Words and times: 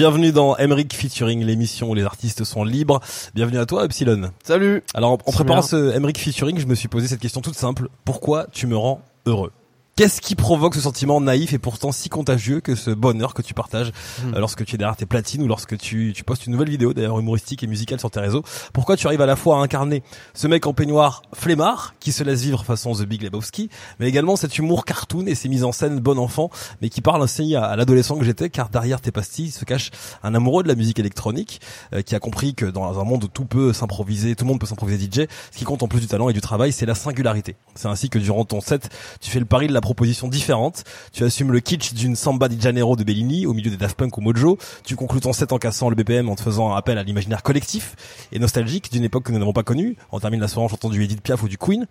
Bienvenue 0.00 0.32
dans 0.32 0.56
Emric 0.56 0.94
Featuring, 0.94 1.44
l'émission 1.44 1.90
où 1.90 1.94
les 1.94 2.04
artistes 2.04 2.44
sont 2.44 2.64
libres. 2.64 3.00
Bienvenue 3.34 3.58
à 3.58 3.66
toi, 3.66 3.84
Epsilon. 3.84 4.30
Salut. 4.42 4.82
Alors, 4.94 5.10
en, 5.10 5.18
en 5.26 5.30
préparant 5.30 5.60
ce 5.60 5.94
Emric 5.94 6.18
Featuring, 6.18 6.58
je 6.58 6.64
me 6.64 6.74
suis 6.74 6.88
posé 6.88 7.06
cette 7.06 7.20
question 7.20 7.42
toute 7.42 7.54
simple. 7.54 7.90
Pourquoi 8.06 8.46
tu 8.50 8.66
me 8.66 8.78
rends 8.78 9.02
heureux? 9.26 9.52
Qu'est-ce 9.96 10.22
qui 10.22 10.34
provoque 10.34 10.74
ce 10.74 10.80
sentiment 10.80 11.20
naïf 11.20 11.52
et 11.52 11.58
pourtant 11.58 11.92
si 11.92 12.08
contagieux 12.08 12.60
que 12.60 12.74
ce 12.74 12.90
bonheur 12.90 13.34
que 13.34 13.42
tu 13.42 13.52
partages 13.52 13.92
Hmm. 14.22 14.34
euh, 14.34 14.38
lorsque 14.40 14.64
tu 14.64 14.74
es 14.74 14.78
derrière 14.78 14.96
tes 14.96 15.04
platines 15.06 15.42
ou 15.42 15.46
lorsque 15.46 15.76
tu, 15.76 16.12
tu 16.14 16.24
postes 16.24 16.46
une 16.46 16.52
nouvelle 16.52 16.70
vidéo 16.70 16.94
d'ailleurs 16.94 17.18
humoristique 17.18 17.62
et 17.62 17.66
musicale 17.66 17.98
sur 18.00 18.10
tes 18.10 18.20
réseaux? 18.20 18.42
Pourquoi 18.72 18.96
tu 18.96 19.06
arrives 19.06 19.20
à 19.20 19.26
la 19.26 19.36
fois 19.36 19.58
à 19.58 19.60
incarner 19.60 20.02
ce 20.32 20.46
mec 20.48 20.66
en 20.66 20.72
peignoir 20.72 21.22
flemmard 21.34 21.94
qui 22.00 22.12
se 22.12 22.24
laisse 22.24 22.40
vivre 22.42 22.64
façon 22.64 22.92
The 22.94 23.02
Big 23.02 23.22
Lebowski, 23.22 23.68
mais 23.98 24.08
également 24.08 24.36
cet 24.36 24.56
humour 24.58 24.84
cartoon 24.86 25.26
et 25.26 25.34
ces 25.34 25.48
mises 25.48 25.64
en 25.64 25.72
scène 25.72 26.00
bon 26.00 26.18
enfant, 26.18 26.50
mais 26.80 26.88
qui 26.88 27.00
parle 27.02 27.22
ainsi 27.22 27.54
à, 27.54 27.64
à 27.64 27.76
l'adolescent 27.76 28.16
que 28.16 28.24
j'étais, 28.24 28.48
car 28.48 28.70
derrière 28.70 29.00
tes 29.02 29.10
pastilles 29.12 29.50
se 29.50 29.64
cache 29.64 29.90
un 30.22 30.34
amoureux 30.34 30.62
de 30.62 30.68
la 30.68 30.74
musique 30.76 30.98
électronique 30.98 31.60
euh, 31.92 32.00
qui 32.02 32.14
a 32.14 32.20
compris 32.20 32.54
que 32.54 32.64
dans 32.66 32.98
un 32.98 33.04
monde 33.04 33.24
où 33.24 33.28
tout 33.28 33.44
peut 33.44 33.72
s'improviser, 33.72 34.34
tout 34.34 34.44
le 34.44 34.48
monde 34.48 34.60
peut 34.60 34.66
s'improviser 34.66 35.04
DJ, 35.06 35.26
ce 35.52 35.58
qui 35.58 35.64
compte 35.64 35.82
en 35.82 35.88
plus 35.88 36.00
du 36.00 36.06
talent 36.06 36.28
et 36.30 36.32
du 36.32 36.40
travail, 36.40 36.72
c'est 36.72 36.86
la 36.86 36.94
singularité. 36.94 37.56
C'est 37.74 37.88
ainsi 37.88 38.08
que 38.08 38.18
durant 38.18 38.44
ton 38.44 38.60
set, 38.60 38.88
tu 39.20 39.30
fais 39.30 39.40
le 39.40 39.44
pari 39.46 39.66
de 39.66 39.72
la 39.72 39.79
proposition 39.80 40.28
différente. 40.28 40.84
Tu 41.12 41.24
assumes 41.24 41.52
le 41.52 41.60
kitsch 41.60 41.94
d'une 41.94 42.16
Samba 42.16 42.48
di 42.48 42.60
Janeiro 42.60 42.96
de 42.96 43.04
Bellini 43.04 43.46
au 43.46 43.52
milieu 43.52 43.70
des 43.70 43.76
Daft 43.76 43.96
Punk 43.96 44.16
ou 44.18 44.20
Mojo. 44.20 44.58
Tu 44.84 44.96
conclus 44.96 45.20
ton 45.20 45.32
set 45.32 45.52
en 45.52 45.58
cassant 45.58 45.88
le 45.88 45.96
BPM 45.96 46.28
en 46.28 46.36
te 46.36 46.42
faisant 46.42 46.74
appel 46.74 46.98
à 46.98 47.02
l'imaginaire 47.02 47.42
collectif 47.42 47.96
et 48.32 48.38
nostalgique 48.38 48.92
d'une 48.92 49.04
époque 49.04 49.24
que 49.24 49.32
nous 49.32 49.38
n'avons 49.38 49.52
pas 49.52 49.62
connue. 49.62 49.96
On 50.12 50.20
termine 50.20 50.40
la 50.40 50.48
soirée 50.48 50.72
en 50.82 50.88
du 50.88 51.02
Edith 51.02 51.20
Piaf 51.20 51.42
ou 51.42 51.48
du 51.48 51.58
Queen. 51.58 51.86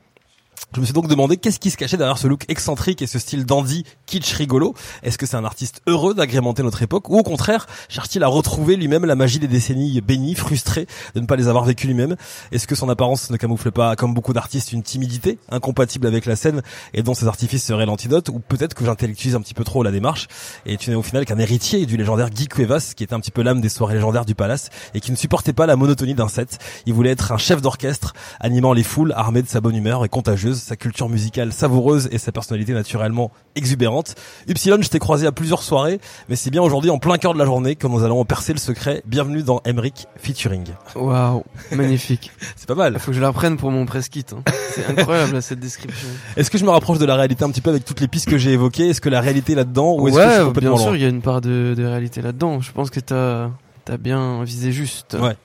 Je 0.75 0.81
me 0.81 0.85
suis 0.85 0.93
donc 0.93 1.07
demandé 1.07 1.37
qu'est-ce 1.37 1.59
qui 1.59 1.71
se 1.71 1.77
cachait 1.77 1.97
derrière 1.97 2.19
ce 2.19 2.27
look 2.27 2.45
excentrique 2.47 3.01
et 3.01 3.07
ce 3.07 3.17
style 3.17 3.43
dandy, 3.43 3.85
kitsch, 4.05 4.33
rigolo. 4.33 4.75
Est-ce 5.01 5.17
que 5.17 5.25
c'est 5.25 5.35
un 5.35 5.43
artiste 5.43 5.81
heureux 5.87 6.13
d'agrémenter 6.13 6.61
notre 6.61 6.83
époque 6.83 7.09
ou 7.09 7.17
au 7.17 7.23
contraire 7.23 7.65
cherche-t-il 7.89 8.23
à 8.23 8.27
retrouver 8.27 8.75
lui-même 8.75 9.03
la 9.05 9.15
magie 9.15 9.39
des 9.39 9.47
décennies 9.47 9.99
bénies, 9.99 10.35
frustré 10.35 10.85
de 11.15 11.21
ne 11.21 11.25
pas 11.25 11.37
les 11.37 11.47
avoir 11.47 11.65
vécues 11.65 11.87
lui-même? 11.87 12.15
Est-ce 12.51 12.67
que 12.67 12.76
son 12.76 12.87
apparence 12.87 13.31
ne 13.31 13.37
camoufle 13.37 13.71
pas, 13.71 13.95
comme 13.95 14.13
beaucoup 14.13 14.31
d'artistes, 14.31 14.71
une 14.71 14.84
timidité 14.84 15.39
incompatible 15.49 16.05
avec 16.05 16.27
la 16.27 16.35
scène 16.35 16.61
et 16.93 17.01
dont 17.01 17.15
ses 17.15 17.26
artifices 17.26 17.65
seraient 17.65 17.87
l'antidote? 17.87 18.29
Ou 18.29 18.37
peut-être 18.37 18.76
que 18.76 18.85
j'intellectualise 18.85 19.35
un 19.35 19.41
petit 19.41 19.55
peu 19.55 19.63
trop 19.63 19.81
la 19.81 19.89
démarche 19.89 20.27
et 20.67 20.77
tu 20.77 20.91
n'es 20.91 20.95
au 20.95 21.01
final 21.01 21.26
qu'un 21.26 21.39
héritier 21.39 21.87
du 21.87 21.98
légendaire 21.98 22.29
Guy 22.29 22.48
Cuevas 22.48 22.93
qui 22.95 23.04
était 23.04 23.15
un 23.15 23.20
petit 23.20 23.31
peu 23.31 23.41
l'âme 23.41 23.59
des 23.59 23.70
soirées 23.70 23.95
légendaires 23.95 24.26
du 24.26 24.35
Palace 24.35 24.70
et 24.93 24.99
qui 24.99 25.11
ne 25.11 25.17
supportait 25.17 25.54
pas 25.54 25.65
la 25.65 25.76
monotonie 25.76 26.13
d'un 26.13 26.27
set. 26.27 26.59
Il 26.85 26.93
voulait 26.93 27.09
être 27.09 27.31
un 27.31 27.37
chef 27.37 27.59
d'orchestre 27.59 28.13
animant 28.39 28.73
les 28.73 28.83
foules, 28.83 29.13
armé 29.13 29.41
de 29.41 29.48
sa 29.48 29.61
bonne 29.61 29.76
humeur 29.76 30.05
et 30.05 30.09
contagieuse, 30.09 30.59
sa 30.60 30.76
culture 30.76 31.10
musicale 31.10 31.52
savoureuse 31.52 32.10
et 32.12 32.18
sa 32.18 32.32
personnalité 32.32 32.74
naturellement 32.74 33.32
exubérante. 33.55 34.15
Upsilon, 34.48 34.82
je 34.82 34.90
t'ai 34.90 34.99
croisé 34.99 35.26
à 35.26 35.32
plusieurs 35.32 35.63
soirées, 35.63 35.99
mais 36.29 36.35
c'est 36.35 36.49
bien 36.51 36.62
aujourd'hui 36.62 36.90
en 36.91 36.99
plein 36.99 37.18
cœur 37.18 37.34
de 37.34 37.40
la 37.40 37.46
journée 37.46 37.76
que 37.76 37.88
nous 37.88 38.04
allons 38.04 38.20
en 38.20 38.26
percer 38.26 38.54
le 38.54 38.60
secret. 38.60 39.01
Bienvenue 39.05 39.41
dans 39.43 39.62
Emric 39.66 40.07
Featuring. 40.18 40.66
Waouh, 40.96 41.43
magnifique. 41.71 42.32
C'est 42.55 42.68
pas 42.68 42.76
mal. 42.76 42.99
Faut 42.99 43.12
que 43.12 43.18
je 43.18 43.21
la 43.21 43.34
prenne 43.34 43.57
pour 43.57 43.71
mon 43.71 43.85
press 43.85 44.10
kit. 44.10 44.26
hein. 44.32 44.43
C'est 44.74 44.85
incroyable 44.85 45.41
cette 45.41 45.60
description. 45.60 46.07
Est-ce 46.38 46.51
que 46.51 46.57
je 46.57 46.66
me 46.66 46.70
rapproche 46.70 46.99
de 46.99 47.05
la 47.05 47.16
réalité 47.16 47.44
un 47.44 47.49
petit 47.49 47.62
peu 47.62 47.70
avec 47.71 47.85
toutes 47.85 48.01
les 48.01 48.07
pistes 48.07 48.29
que 48.29 48.38
j'ai 48.38 48.51
évoquées? 48.54 48.90
Est-ce 48.90 49.01
que 49.01 49.10
la 49.10 49.21
réalité 49.21 49.55
là-dedans 49.55 49.96
ou 49.98 50.07
est-ce 50.07 50.18
que 50.18 50.23
je 50.23 50.29
suis 50.29 50.40
ouais, 50.40 50.46
complètement 50.46 50.76
bien 50.76 50.84
sûr, 50.84 50.96
il 50.96 51.01
y 51.01 51.05
a 51.05 51.10
une 51.10 51.21
part 51.21 51.41
de, 51.41 51.73
de 51.76 51.85
réalité 51.85 52.21
là-dedans. 52.21 52.60
Je 52.62 52.71
pense 52.71 52.90
que 52.90 52.99
t'as 52.99 53.49
as 53.91 53.98
bien 53.98 54.44
visé 54.44 54.71
juste. 54.71 55.18
Ouais. 55.20 55.35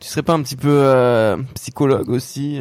Tu 0.00 0.08
serais 0.08 0.22
pas 0.22 0.32
un 0.32 0.42
petit 0.42 0.56
peu 0.56 0.70
euh, 0.70 1.36
psychologue 1.54 2.08
aussi, 2.08 2.58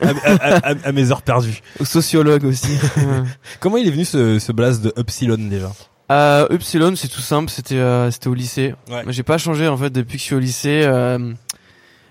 à, 0.00 0.06
à- 0.08 0.70
à- 0.70 0.74
à 0.88 0.92
mes 0.92 1.10
heures 1.12 1.20
perdues. 1.22 1.60
ou 1.80 1.84
sociologue 1.84 2.44
aussi. 2.44 2.78
Comment 3.60 3.76
il 3.76 3.86
est 3.86 3.90
venu 3.90 4.06
ce, 4.06 4.38
ce 4.38 4.52
blaze 4.52 4.80
de 4.80 4.92
Upsilon 4.98 5.36
déjà? 5.38 5.70
Euh, 6.10 6.46
Upsilon, 6.50 6.96
c'est 6.96 7.08
tout 7.08 7.20
simple. 7.20 7.50
C'était 7.50 7.76
euh, 7.76 8.10
c'était 8.10 8.28
au 8.28 8.34
lycée. 8.34 8.74
Ouais. 8.90 9.02
J'ai 9.08 9.22
pas 9.22 9.36
changé 9.38 9.68
en 9.68 9.76
fait 9.76 9.90
depuis 9.90 10.12
que 10.16 10.20
je 10.20 10.24
suis 10.24 10.34
au 10.34 10.38
lycée. 10.38 10.82
euh, 10.84 11.32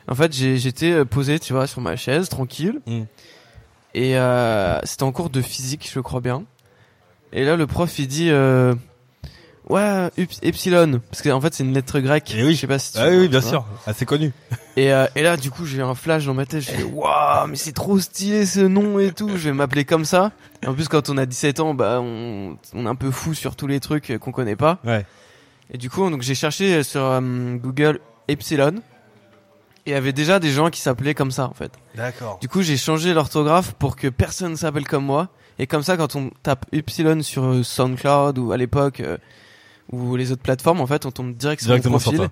en 0.07 0.15
fait, 0.15 0.31
j'étais 0.33 0.91
euh, 0.91 1.05
posé, 1.05 1.39
tu 1.39 1.53
vois, 1.53 1.65
sur 1.67 1.81
ma 1.81 1.95
chaise, 1.95 2.29
tranquille. 2.29 2.81
Mm. 2.85 3.01
Et 3.93 4.17
euh, 4.17 4.79
c'était 4.83 5.03
en 5.03 5.11
cours 5.11 5.29
de 5.31 5.41
physique, 5.41 5.89
je 5.91 5.99
crois 5.99 6.21
bien. 6.21 6.43
Et 7.33 7.45
là, 7.45 7.55
le 7.55 7.65
prof, 7.67 7.97
il 7.99 8.07
dit, 8.07 8.29
euh, 8.29 8.73
ouais, 9.69 10.09
epsilon, 10.41 11.01
parce 11.09 11.21
qu'en 11.21 11.39
fait, 11.41 11.53
c'est 11.53 11.63
une 11.63 11.73
lettre 11.73 11.99
grecque. 11.99 12.33
Eh 12.35 12.43
oui. 12.43 12.55
Je 12.55 12.59
sais 12.61 12.67
pas 12.67 12.79
si 12.79 12.93
tu 12.93 12.99
Ah 12.99 13.09
vois, 13.09 13.19
oui, 13.19 13.27
bien 13.27 13.41
sûr, 13.41 13.65
assez 13.85 14.05
connu. 14.05 14.31
Et, 14.77 14.93
euh, 14.93 15.05
et 15.15 15.21
là, 15.23 15.37
du 15.37 15.51
coup, 15.51 15.65
j'ai 15.65 15.81
un 15.81 15.95
flash 15.95 16.25
dans 16.25 16.33
ma 16.33 16.45
tête. 16.45 16.61
Je 16.61 16.71
fais, 16.71 16.83
waouh, 16.83 17.47
mais 17.47 17.55
c'est 17.55 17.71
trop 17.73 17.99
stylé 17.99 18.45
ce 18.45 18.61
nom 18.61 18.99
et 18.99 19.11
tout. 19.11 19.29
Je 19.29 19.49
vais 19.49 19.53
m'appeler 19.53 19.85
comme 19.85 20.05
ça. 20.05 20.31
Et 20.63 20.67
en 20.67 20.73
plus, 20.73 20.87
quand 20.87 21.09
on 21.09 21.17
a 21.17 21.25
17 21.25 21.59
ans, 21.59 21.73
bah, 21.73 21.99
on, 22.01 22.57
on 22.73 22.85
est 22.85 22.89
un 22.89 22.95
peu 22.95 23.11
fou 23.11 23.33
sur 23.33 23.55
tous 23.55 23.67
les 23.67 23.79
trucs 23.79 24.17
qu'on 24.19 24.31
connaît 24.31 24.55
pas. 24.55 24.79
Ouais. 24.85 25.05
Et 25.73 25.77
du 25.77 25.89
coup, 25.89 26.09
donc 26.09 26.21
j'ai 26.21 26.35
cherché 26.35 26.83
sur 26.83 27.01
euh, 27.01 27.55
Google 27.55 27.99
Epsilon. 28.27 28.75
Et 29.85 29.91
il 29.91 29.93
y 29.93 29.95
avait 29.95 30.13
déjà 30.13 30.39
des 30.39 30.51
gens 30.51 30.69
qui 30.69 30.79
s'appelaient 30.79 31.15
comme 31.15 31.31
ça, 31.31 31.45
en 31.47 31.53
fait. 31.53 31.71
D'accord. 31.95 32.37
Du 32.39 32.47
coup, 32.47 32.61
j'ai 32.61 32.77
changé 32.77 33.13
l'orthographe 33.15 33.73
pour 33.73 33.95
que 33.95 34.07
personne 34.09 34.55
s'appelle 34.55 34.85
comme 34.87 35.05
moi. 35.05 35.29
Et 35.57 35.65
comme 35.67 35.81
ça, 35.83 35.97
quand 35.97 36.15
on 36.15 36.29
tape 36.43 36.65
Epsilon 36.71 37.21
sur 37.23 37.43
euh, 37.45 37.63
SoundCloud 37.63 38.37
ou 38.37 38.51
à 38.51 38.57
l'époque, 38.57 38.99
euh, 38.99 39.17
ou 39.91 40.15
les 40.15 40.31
autres 40.31 40.41
plateformes, 40.43 40.81
en 40.81 40.87
fait, 40.87 41.05
on 41.05 41.11
tombe 41.11 41.33
direct 41.35 41.61
sur 41.61 41.71
mon 41.73 41.81
sur 41.81 41.91
profil. 41.91 42.17
toi. 42.17 42.27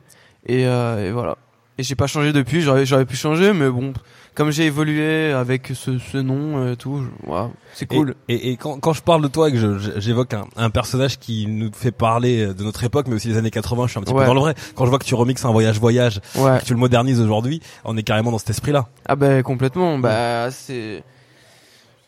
Et, 0.48 0.66
euh, 0.66 1.08
et 1.10 1.12
voilà. 1.12 1.38
Et 1.78 1.84
j'ai 1.84 1.96
pas 1.96 2.08
changé 2.08 2.34
depuis, 2.34 2.60
j'aurais, 2.62 2.86
j'aurais 2.86 3.06
pu 3.06 3.16
changer, 3.16 3.54
mais 3.54 3.70
bon, 3.70 3.94
comme 4.36 4.52
j'ai 4.52 4.66
évolué 4.66 5.32
avec 5.32 5.72
ce, 5.74 5.98
ce 5.98 6.18
nom 6.18 6.58
euh, 6.58 6.76
tout, 6.76 7.02
je- 7.02 7.26
voilà, 7.26 7.52
c'est 7.74 7.86
cool. 7.86 8.16
Et, 8.28 8.34
et, 8.36 8.52
et 8.52 8.58
quand, 8.58 8.78
quand 8.82 8.92
je 8.92 9.02
parle 9.02 9.22
de 9.22 9.30
toi 9.30 9.48
et 9.48 9.54
que 9.54 9.78
j'évoque 9.98 10.34
un, 10.34 10.46
un 10.58 10.70
personnage 10.72 11.20
qui 11.20 11.48
nous 11.48 11.72
fait 11.74 11.92
parler 11.94 12.48
de 12.54 12.64
notre 12.66 12.84
époque, 12.84 13.08
mais 13.08 13.16
aussi 13.16 13.30
des 13.30 13.38
années 13.38 13.50
80, 13.50 13.86
je 13.86 13.92
suis 13.92 14.00
un 14.00 14.04
petit 14.04 14.14
peu 14.14 14.26
dans 14.26 14.34
le 14.34 14.42
vrai. 14.42 14.56
Quand 14.76 14.84
je 14.84 14.90
vois 14.90 15.00
que 15.00 15.06
tu 15.06 15.16
remixes 15.16 15.46
un 15.46 15.52
voyage-voyage, 15.54 16.20
ouais. 16.36 16.60
que 16.60 16.66
tu 16.66 16.74
le 16.74 16.80
modernises 16.80 17.22
aujourd'hui, 17.22 17.62
on 17.86 17.96
est 17.96 18.04
carrément 18.04 18.32
dans 18.32 18.40
cet 18.40 18.50
esprit-là. 18.50 18.88
Ah 19.08 19.16
bah 19.16 19.42
complètement, 19.42 19.98
bah 20.00 20.52
c'est... 20.52 21.02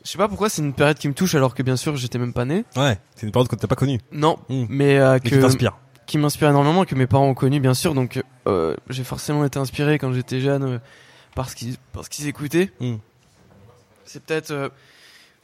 Je 0.04 0.10
sais 0.10 0.18
pas 0.18 0.28
pourquoi 0.28 0.50
c'est 0.50 0.62
une 0.62 0.74
période 0.74 0.98
qui 0.98 1.08
me 1.08 1.14
touche 1.14 1.36
alors 1.36 1.54
que 1.54 1.62
bien 1.64 1.76
sûr 1.76 1.96
j'étais 1.96 2.18
même 2.18 2.34
pas 2.34 2.46
né. 2.46 2.66
Ouais, 2.76 2.98
c'est 3.16 3.26
une 3.26 3.32
période 3.32 3.48
que 3.50 3.56
t'as 3.56 3.68
pas 3.68 3.76
connue, 3.76 4.00
Non, 4.12 4.38
Mm. 4.50 4.66
mais, 4.70 4.98
euh, 4.98 5.20
que, 5.20 5.30
qui 5.30 5.40
t'inspire. 5.40 5.78
qui 6.08 6.18
m'inspire 6.18 6.50
énormément, 6.50 6.86
que 6.86 6.96
mes 6.96 7.08
parents 7.08 7.28
ont 7.28 7.34
connu 7.36 7.60
bien 7.60 7.74
sûr, 7.76 7.94
donc 7.94 8.22
euh, 8.48 8.76
j'ai 8.90 9.04
forcément 9.04 9.46
été 9.46 9.60
inspiré 9.60 10.00
quand 10.00 10.12
j'étais 10.14 10.42
jeune 10.42 10.64
euh, 10.64 10.80
par 11.36 11.50
ce 11.50 11.56
qu'ils 11.56 11.76
par 11.94 12.04
ce 12.04 12.10
qu'ils 12.10 12.28
écoutaient. 12.28 12.72
Mm. 12.80 12.96
C'est 14.06 14.24
peut-être 14.24 14.52
euh, 14.52 14.70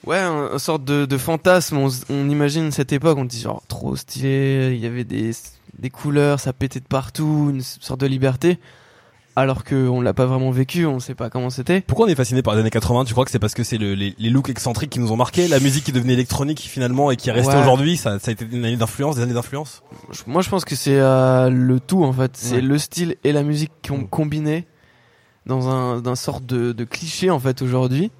ouais 0.05 0.17
un, 0.17 0.49
un 0.53 0.59
sorte 0.59 0.83
de, 0.83 1.05
de 1.05 1.17
fantasme. 1.17 1.77
On, 1.77 1.89
on 2.09 2.29
imagine 2.29 2.71
cette 2.71 2.91
époque, 2.91 3.17
on 3.17 3.25
dit 3.25 3.39
genre 3.41 3.61
trop 3.67 3.95
stylé, 3.95 4.71
il 4.73 4.79
y 4.79 4.87
avait 4.87 5.03
des 5.03 5.31
des 5.77 5.89
couleurs, 5.91 6.39
ça 6.39 6.53
pétait 6.53 6.79
de 6.79 6.85
partout, 6.87 7.49
une 7.51 7.61
sorte 7.61 7.99
de 8.01 8.07
liberté. 8.07 8.57
Alors 9.39 9.63
que 9.63 9.75
on 9.87 10.01
l'a 10.01 10.15
pas 10.15 10.25
vraiment 10.25 10.49
vécu, 10.49 10.87
on 10.87 10.99
sait 10.99 11.13
pas 11.13 11.29
comment 11.29 11.51
c'était. 11.51 11.81
Pourquoi 11.81 12.07
on 12.07 12.09
est 12.09 12.15
fasciné 12.15 12.41
par 12.41 12.55
les 12.55 12.61
années 12.61 12.71
80 12.71 13.05
Tu 13.05 13.13
crois 13.13 13.23
que 13.23 13.29
c'est 13.29 13.37
parce 13.37 13.53
que 13.53 13.63
c'est 13.63 13.77
le- 13.77 13.93
les, 13.93 14.15
les 14.17 14.29
looks 14.31 14.49
excentriques 14.49 14.89
qui 14.89 14.99
nous 14.99 15.11
ont 15.11 15.15
marqué, 15.15 15.47
la 15.47 15.59
musique 15.59 15.83
qui 15.83 15.91
devenait 15.91 16.13
électronique 16.13 16.59
finalement 16.61 17.11
et 17.11 17.17
qui 17.17 17.29
est 17.29 17.33
restée 17.33 17.53
Ouais. 17.53 17.61
aujourd'hui 17.61 17.97
ça, 17.97 18.17
ça 18.17 18.29
a 18.29 18.31
été 18.31 18.45
une 18.51 18.65
année 18.65 18.77
d'influence, 18.77 19.15
des 19.17 19.21
années 19.21 19.35
d'influence? 19.35 19.83
Moi, 20.25 20.41
je 20.41 20.49
pense 20.49 20.65
que 20.65 20.75
c'est 20.75 20.99
euh, 20.99 21.51
le 21.51 21.79
tout 21.79 22.03
en 22.03 22.13
fait. 22.13 22.31
C'est 22.35 22.55
Ouais. 22.55 22.61
le 22.61 22.77
style 22.79 23.15
et 23.23 23.31
la 23.31 23.43
musique 23.43 23.71
qui 23.83 23.91
ont 23.91 23.99
Mm. 23.99 24.07
combiné 24.07 24.65
dans 25.45 25.69
un 25.69 26.01
d'un 26.01 26.15
sorte 26.15 26.45
de, 26.45 26.71
de 26.71 26.83
cliché 26.83 27.29
en 27.29 27.39
fait 27.39 27.61
aujourd'hui. 27.61 28.11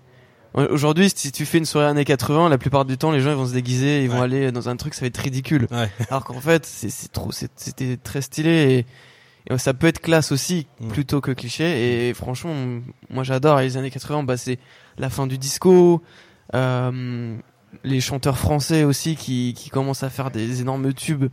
Euh, 0.55 0.67
Aujourd'hui, 0.71 1.11
si 1.13 1.31
tu 1.31 1.45
fais 1.45 1.57
une 1.57 1.65
soirée 1.65 1.87
années 1.89 2.05
80, 2.05 2.47
la 2.49 2.57
plupart 2.59 2.85
du 2.85 2.97
temps, 2.97 3.11
les 3.11 3.21
gens 3.21 3.31
ils 3.31 3.35
vont 3.37 3.47
se 3.47 3.53
déguiser, 3.53 4.03
ils 4.03 4.09
vont 4.09 4.21
aller 4.21 4.51
dans 4.51 4.69
un 4.69 4.75
truc, 4.75 4.93
ça 4.93 5.01
va 5.01 5.07
être 5.07 5.17
ridicule. 5.17 5.67
Ouais. 5.71 5.89
Alors 6.09 6.23
qu'en 6.23 6.39
fait, 6.39 6.65
c'est 6.65 7.11
trop, 7.11 7.31
c'était 7.31 7.97
très 7.97 8.21
stylé 8.21 8.49
et, 8.79 8.85
et 9.49 9.57
ça 9.57 9.73
peut 9.73 9.87
être 9.87 9.99
classe 10.01 10.31
aussi 10.31 10.67
Mm. 10.79 10.87
plutôt 10.89 11.21
que 11.21 11.31
cliché. 11.31 12.07
Et 12.09 12.13
franchement, 12.13 12.53
moi 13.09 13.23
j'adore 13.23 13.59
les 13.59 13.77
années 13.77 13.91
80. 13.91 14.23
Bah 14.23 14.37
c'est 14.37 14.59
la 14.97 15.09
fin 15.09 15.27
du 15.27 15.37
disco. 15.37 16.01
Euh, 16.53 17.35
les 17.83 17.99
chanteurs 18.01 18.37
français 18.37 18.83
aussi 18.83 19.15
qui, 19.15 19.53
qui 19.55 19.69
commencent 19.69 20.03
à 20.03 20.09
faire 20.09 20.31
des 20.31 20.61
énormes 20.61 20.93
tubes 20.93 21.25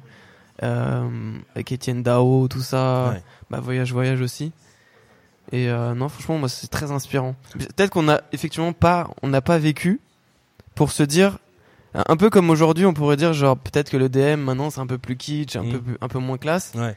euh, 0.62 1.08
avec 1.54 1.72
Étienne 1.72 2.02
Dao, 2.02 2.48
tout 2.48 2.60
ça. 2.62 3.10
Ouais. 3.12 3.22
Bah 3.50 3.60
voyage 3.60 3.92
voyage 3.92 4.20
aussi. 4.20 4.52
Et 5.52 5.68
euh, 5.68 5.94
non, 5.94 6.08
franchement, 6.08 6.38
moi 6.38 6.48
c'est 6.48 6.68
très 6.68 6.90
inspirant. 6.90 7.36
Peut-être 7.58 7.90
qu'on 7.90 8.08
a 8.08 8.20
effectivement 8.32 8.72
pas, 8.72 9.08
on 9.22 9.28
n'a 9.28 9.42
pas 9.42 9.58
vécu 9.58 10.00
pour 10.74 10.90
se 10.90 11.02
dire 11.02 11.38
un 11.94 12.16
peu 12.16 12.28
comme 12.30 12.50
aujourd'hui, 12.50 12.86
on 12.86 12.92
pourrait 12.94 13.16
dire 13.16 13.32
genre 13.34 13.56
peut-être 13.56 13.90
que 13.90 13.96
le 13.96 14.08
DM 14.08 14.40
maintenant 14.40 14.70
c'est 14.70 14.80
un 14.80 14.86
peu 14.86 14.98
plus 14.98 15.16
kitsch, 15.16 15.54
un 15.56 15.62
Mm. 15.62 15.70
peu 15.78 15.80
un 16.00 16.08
peu 16.08 16.18
moins 16.18 16.38
classe. 16.38 16.72
Ouais, 16.74 16.96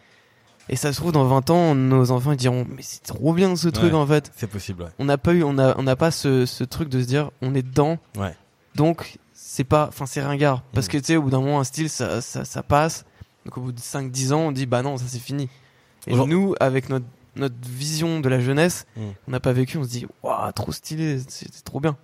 Et 0.69 0.75
ça 0.75 0.91
se 0.91 0.97
trouve 0.99 1.11
dans 1.11 1.23
20 1.25 1.49
ans, 1.49 1.75
nos 1.75 2.11
enfants 2.11 2.31
ils 2.33 2.37
diront 2.37 2.65
mais 2.69 2.81
c'est 2.81 3.01
trop 3.03 3.33
bien 3.33 3.55
ce 3.55 3.69
truc 3.69 3.93
Ouais. 3.93 3.97
en 3.99 4.05
fait. 4.07 4.31
c'est 4.35 4.47
possible. 4.49 4.83
Ouais. 4.83 4.89
On 4.99 5.05
n'a 5.05 5.17
pas 5.17 5.33
eu, 5.33 5.43
on 5.43 5.53
n'a 5.53 5.95
pas 5.95 6.11
ce, 6.11 6.45
ce 6.45 6.63
truc 6.63 6.89
de 6.89 7.01
se 7.01 7.05
dire 7.07 7.31
on 7.41 7.55
est 7.55 7.61
dedans. 7.63 7.97
Ouais. 8.17 8.35
Donc 8.75 9.17
c'est 9.33 9.63
pas, 9.63 9.87
enfin 9.87 10.05
c'est 10.05 10.21
ringard 10.21 10.63
parce 10.73 10.87
Mm. 10.87 10.89
que 10.91 10.97
tu 10.97 11.03
sais 11.05 11.15
au 11.15 11.21
bout 11.23 11.29
d'un 11.29 11.39
moment 11.39 11.59
un 11.59 11.63
style 11.63 11.89
ça, 11.89 12.21
ça, 12.21 12.43
ça 12.45 12.63
passe. 12.63 13.05
Donc 13.45 13.57
au 13.57 13.61
bout 13.61 13.71
de 13.71 13.79
5-10 13.79 14.33
ans 14.33 14.39
on 14.41 14.51
dit 14.51 14.65
bah 14.65 14.81
non 14.81 14.97
ça 14.97 15.05
c'est 15.07 15.19
fini. 15.19 15.49
Et 16.05 16.15
nous 16.15 16.53
avec 16.59 16.89
notre 16.89 17.05
notre 17.35 17.55
vision 17.69 18.19
de 18.19 18.27
la 18.29 18.39
jeunesse, 18.39 18.85
Mm. 18.97 19.01
on 19.27 19.31
n'a 19.31 19.39
pas 19.39 19.53
vécu, 19.53 19.77
on 19.77 19.83
se 19.83 19.89
dit 19.89 20.07
waouh 20.23 20.51
trop 20.53 20.71
stylé, 20.71 21.19
c'est 21.27 21.63
trop 21.63 21.79
bien. 21.79 21.95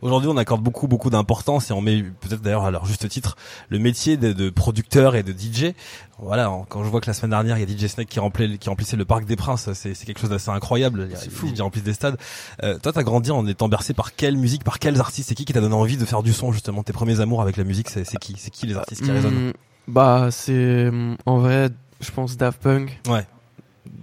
Aujourd'hui, 0.00 0.30
on 0.30 0.36
accorde 0.36 0.62
beaucoup, 0.62 0.86
beaucoup 0.86 1.10
d'importance 1.10 1.70
et 1.70 1.72
on 1.72 1.80
met 1.80 2.02
peut-être 2.02 2.40
d'ailleurs 2.40 2.64
à 2.64 2.70
leur 2.70 2.86
juste 2.86 3.08
titre 3.08 3.36
le 3.68 3.78
métier 3.80 4.16
de, 4.16 4.32
de 4.32 4.48
producteur 4.50 5.16
et 5.16 5.22
de 5.24 5.32
DJ. 5.32 5.72
Voilà, 6.20 6.52
quand 6.68 6.84
je 6.84 6.88
vois 6.88 7.00
que 7.00 7.06
la 7.08 7.14
semaine 7.14 7.30
dernière, 7.30 7.58
il 7.58 7.68
y 7.68 7.74
a 7.74 7.76
DJ 7.76 7.90
Snake 7.90 8.08
qui, 8.08 8.20
remplit, 8.20 8.58
qui 8.58 8.68
remplissait 8.68 8.96
le 8.96 9.04
Parc 9.04 9.24
des 9.24 9.34
Princes, 9.36 9.68
c'est 9.72 9.94
quelque 10.04 10.20
chose 10.20 10.30
d'assez 10.30 10.50
incroyable. 10.50 11.08
C'est 11.16 11.30
fou. 11.30 11.48
DJ 11.52 11.60
remplissent 11.62 11.82
des 11.84 11.94
stades. 11.94 12.16
Euh, 12.62 12.78
toi, 12.78 12.92
t'as 12.92 13.02
grandi 13.02 13.30
en 13.32 13.46
étant 13.46 13.68
bercé 13.68 13.92
par 13.92 14.14
quelle 14.14 14.36
musique, 14.36 14.62
par 14.64 14.78
quels 14.78 15.00
artistes? 15.00 15.28
C'est 15.30 15.34
qui 15.34 15.44
qui 15.44 15.52
t'a 15.52 15.60
donné 15.60 15.74
envie 15.74 15.96
de 15.96 16.04
faire 16.04 16.22
du 16.22 16.32
son 16.32 16.52
justement 16.52 16.82
Tes 16.84 16.92
premiers 16.92 17.20
amours 17.20 17.42
avec 17.42 17.56
la 17.56 17.64
musique, 17.64 17.88
c'est 17.88 18.04
qui 18.18 18.36
C'est 18.38 18.50
qui 18.50 18.66
les 18.66 18.76
artistes 18.76 19.02
qui 19.02 19.10
résonnent? 19.10 19.48
Hmm, 19.48 19.52
Bah, 19.88 20.28
c'est 20.30 20.90
hmm, 20.90 21.16
en 21.26 21.38
vrai, 21.38 21.70
je 22.00 22.10
pense 22.12 22.36
Daft 22.36 22.62
Punk. 22.62 23.00
Ouais. 23.08 23.26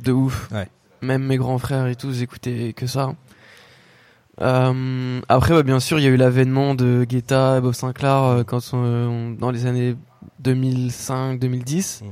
De 0.03 0.11
ouf. 0.11 0.49
Ouais. 0.51 0.67
Même 1.01 1.23
mes 1.23 1.37
grands 1.37 1.57
frères 1.59 1.87
et 1.87 1.95
tout, 1.95 2.09
ils 2.09 2.21
écoutaient 2.23 2.73
que 2.73 2.87
ça. 2.87 3.13
Euh, 4.41 5.21
après, 5.29 5.53
bah, 5.53 5.63
bien 5.63 5.79
sûr, 5.79 5.99
il 5.99 6.03
y 6.03 6.07
a 6.07 6.09
eu 6.09 6.17
l'avènement 6.17 6.75
de 6.75 7.05
Guetta 7.07 7.57
et 7.57 7.61
Bob 7.61 7.73
Sinclair 7.73 8.23
euh, 8.23 8.43
quand 8.43 8.59
on- 8.73 9.31
dans 9.31 9.51
les 9.51 9.65
années 9.65 9.95
2005-2010. 10.43 12.01
Mm. 12.03 12.07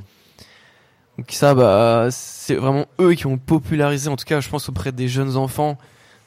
Donc 1.18 1.28
ça, 1.32 1.54
bah, 1.54 2.08
c'est 2.12 2.56
vraiment 2.56 2.86
eux 3.00 3.14
qui 3.14 3.28
ont 3.28 3.38
popularisé, 3.38 4.10
en 4.10 4.16
tout 4.16 4.26
cas, 4.26 4.40
je 4.40 4.50
pense 4.50 4.68
auprès 4.70 4.92
des 4.92 5.08
jeunes 5.08 5.36
enfants, 5.38 5.78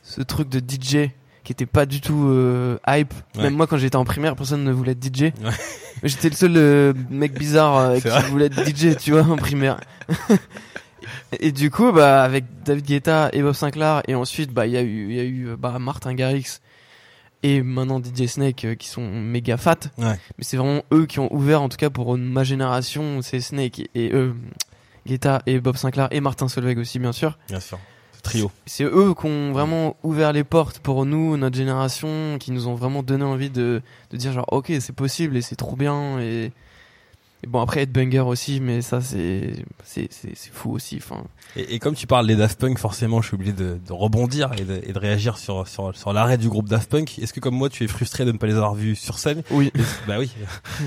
ce 0.02 0.22
truc 0.22 0.48
de 0.48 0.58
DJ 0.60 1.10
qui 1.42 1.52
était 1.52 1.66
pas 1.66 1.86
du 1.86 2.00
tout 2.00 2.26
euh, 2.28 2.76
hype. 2.88 3.12
Ouais. 3.36 3.44
Même 3.44 3.54
moi, 3.54 3.66
quand 3.66 3.76
j'étais 3.76 3.96
en 3.96 4.04
primaire, 4.04 4.34
personne 4.36 4.64
ne 4.64 4.72
voulait 4.72 4.92
être 4.92 5.02
DJ. 5.04 5.32
J'étais 6.02 6.28
le 6.28 6.34
seul 6.34 6.52
euh, 6.56 6.92
mec 7.08 7.38
bizarre 7.38 7.76
euh, 7.78 8.00
qui 8.00 8.30
voulait 8.30 8.46
être 8.46 8.64
DJ, 8.64 8.96
tu 8.96 9.12
vois, 9.12 9.22
en 9.22 9.36
primaire. 9.36 9.80
et 11.32 11.52
du 11.52 11.70
coup, 11.70 11.92
bah, 11.92 12.22
avec 12.22 12.44
David 12.64 12.84
Guetta 12.84 13.30
et 13.32 13.42
Bob 13.42 13.54
Sinclair, 13.54 14.02
et 14.08 14.14
ensuite, 14.14 14.52
bah, 14.52 14.66
il 14.66 14.72
y 14.72 14.76
a 14.76 14.82
eu, 14.82 15.10
il 15.10 15.16
y 15.16 15.20
a 15.20 15.24
eu, 15.24 15.56
bah, 15.56 15.78
Martin 15.78 16.14
Garrix 16.14 16.60
et 17.42 17.62
maintenant 17.62 18.00
DJ 18.00 18.26
Snake 18.26 18.64
euh, 18.64 18.74
qui 18.74 18.88
sont 18.88 19.08
méga 19.08 19.56
fat. 19.56 19.78
Ouais. 19.98 20.18
Mais 20.38 20.44
c'est 20.44 20.56
vraiment 20.56 20.82
eux 20.92 21.06
qui 21.06 21.20
ont 21.20 21.32
ouvert, 21.34 21.62
en 21.62 21.68
tout 21.68 21.76
cas 21.76 21.90
pour 21.90 22.16
ma 22.16 22.44
génération, 22.44 23.22
c'est 23.22 23.40
Snake 23.40 23.88
et, 23.94 24.12
eux, 24.12 24.34
Guetta 25.06 25.42
et 25.46 25.60
Bob 25.60 25.76
Sinclair 25.76 26.08
et 26.10 26.20
Martin 26.20 26.48
Solveig 26.48 26.78
aussi, 26.78 26.98
bien 26.98 27.12
sûr. 27.12 27.38
Bien 27.48 27.60
sûr. 27.60 27.78
Trio. 28.22 28.50
C'est 28.64 28.82
eux 28.82 29.14
qui 29.14 29.26
ont 29.26 29.52
vraiment 29.52 29.96
ouvert 30.02 30.32
les 30.32 30.42
portes 30.42 30.80
pour 30.80 31.06
nous, 31.06 31.36
notre 31.36 31.56
génération, 31.56 32.38
qui 32.40 32.50
nous 32.50 32.66
ont 32.66 32.74
vraiment 32.74 33.04
donné 33.04 33.22
envie 33.22 33.50
de, 33.50 33.82
de 34.10 34.16
dire 34.16 34.32
genre 34.32 34.46
ok 34.50 34.72
c'est 34.80 34.94
possible 34.94 35.36
et 35.36 35.42
c'est 35.42 35.54
trop 35.54 35.76
bien 35.76 36.18
et, 36.18 36.50
et 37.44 37.46
bon 37.46 37.60
après 37.60 37.82
Headbanger 37.82 38.20
aussi 38.20 38.60
mais 38.60 38.80
ça 38.82 39.00
c'est 39.02 39.52
c'est 39.84 40.08
c'est 40.12 40.34
fou 40.52 40.72
aussi 40.72 40.96
enfin 40.96 41.22
Et, 41.54 41.74
et 41.74 41.78
comme 41.78 41.94
tu 41.94 42.06
parles 42.06 42.26
des 42.26 42.36
Daft 42.36 42.58
Punk, 42.60 42.78
forcément, 42.78 43.22
je 43.22 43.28
suis 43.28 43.34
obligé 43.34 43.52
de, 43.52 43.78
de 43.86 43.92
rebondir 43.92 44.50
et 44.58 44.64
de, 44.64 44.80
et 44.82 44.92
de 44.92 44.98
réagir 44.98 45.38
sur, 45.38 45.66
sur, 45.68 45.96
sur 45.96 46.12
l'arrêt 46.12 46.36
du 46.38 46.48
groupe 46.48 46.68
Daft 46.68 46.90
Punk. 46.90 47.18
Est-ce 47.18 47.32
que 47.32 47.40
comme 47.40 47.54
moi, 47.54 47.68
tu 47.70 47.84
es 47.84 47.86
frustré 47.88 48.24
de 48.26 48.32
ne 48.32 48.36
pas 48.38 48.46
les 48.46 48.54
avoir 48.54 48.74
vus 48.74 48.94
sur 48.96 49.18
scène? 49.18 49.42
Oui 49.50 49.72
Bah 50.06 50.16
oui. 50.18 50.30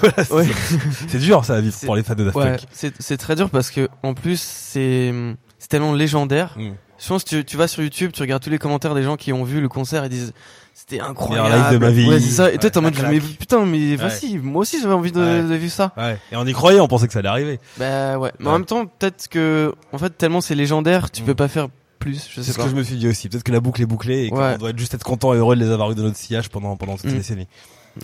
Voilà, 0.00 0.24
c'est- 0.24 0.32
Ouais. 0.32 0.46
C'est 1.08 1.18
dur 1.18 1.44
ça 1.44 1.56
à 1.56 1.60
vivre 1.60 1.76
pour 1.84 1.96
les 1.96 2.02
fans 2.02 2.14
de 2.14 2.24
Daft 2.24 2.36
ouais 2.36 2.56
Punk. 2.56 2.60
c'est 2.72 2.94
c'est 3.00 3.16
très 3.16 3.34
dur 3.36 3.50
parce 3.50 3.70
que 3.70 3.88
en 4.02 4.14
plus 4.14 4.40
c'est 4.40 5.12
c'est 5.58 5.68
tellement 5.68 5.92
légendaire 5.94 6.54
Mm. 6.58 6.70
je 6.98 7.08
pense 7.08 7.24
que 7.24 7.28
tu, 7.30 7.44
tu 7.44 7.56
vas 7.56 7.68
sur 7.68 7.82
YouTube 7.82 8.12
tu 8.12 8.22
regardes 8.22 8.42
tous 8.42 8.50
les 8.50 8.58
commentaires 8.58 8.94
des 8.94 9.02
gens 9.02 9.16
qui 9.16 9.32
ont 9.32 9.44
vu 9.44 9.60
le 9.60 9.68
concert 9.68 10.04
et 10.04 10.08
disent 10.08 10.32
c'était 10.78 11.00
incroyable 11.00 11.48
live 11.48 11.72
de 11.72 11.78
ma 11.78 11.90
vie. 11.90 12.06
ouais 12.06 12.20
c'est 12.20 12.30
ça 12.30 12.52
et 12.52 12.58
toi 12.58 12.68
t'es 12.68 12.76
en 12.78 12.82
mode 12.82 12.94
mais 13.08 13.18
putain 13.18 13.64
mais 13.64 13.96
vas-y 13.96 14.36
moi 14.36 14.60
aussi 14.60 14.78
j'avais 14.80 14.92
envie 14.92 15.10
de, 15.10 15.18
Ouais. 15.20 15.42
de 15.42 15.54
vivre 15.54 15.72
ça 15.72 15.92
Ouais. 15.96 16.18
Et 16.30 16.36
on 16.36 16.44
y 16.46 16.52
croyait, 16.52 16.80
on 16.80 16.86
pensait 16.88 17.06
que 17.06 17.14
ça 17.14 17.20
allait 17.20 17.28
arriver. 17.30 17.58
Bah 17.78 18.18
ouais, 18.18 18.30
mais 18.38 18.48
en 18.48 18.52
même 18.52 18.66
temps, 18.66 18.84
peut-être 18.86 19.28
que, 19.28 19.74
en 19.92 19.98
fait, 19.98 20.10
tellement 20.10 20.40
c'est 20.42 20.54
légendaire, 20.54 21.10
tu 21.10 21.22
Mm. 21.22 21.24
peux 21.26 21.34
pas 21.34 21.48
faire 21.48 21.68
plus, 21.98 22.28
je 22.28 22.34
C'est 22.36 22.42
sais 22.42 22.52
ce 22.52 22.56
pas. 22.58 22.64
que 22.64 22.70
je 22.70 22.74
me 22.76 22.82
suis 22.82 22.96
dit 22.96 23.08
aussi. 23.08 23.28
Peut-être 23.30 23.42
que 23.42 23.52
la 23.52 23.60
boucle 23.60 23.80
est 23.80 23.86
bouclée 23.86 24.26
et 24.26 24.32
Ouais. 24.32 24.52
qu'on 24.52 24.58
doit 24.58 24.72
juste 24.76 24.92
être 24.94 25.02
content 25.04 25.32
et 25.32 25.38
heureux 25.38 25.56
de 25.56 25.64
les 25.64 25.70
avoir 25.70 25.90
eu 25.90 25.94
dans 25.94 26.02
notre 26.02 26.18
sillage 26.18 26.50
pendant, 26.50 26.76
pendant 26.76 26.92
toute 26.98 27.08
cette 27.08 27.16
décennie. 27.16 27.48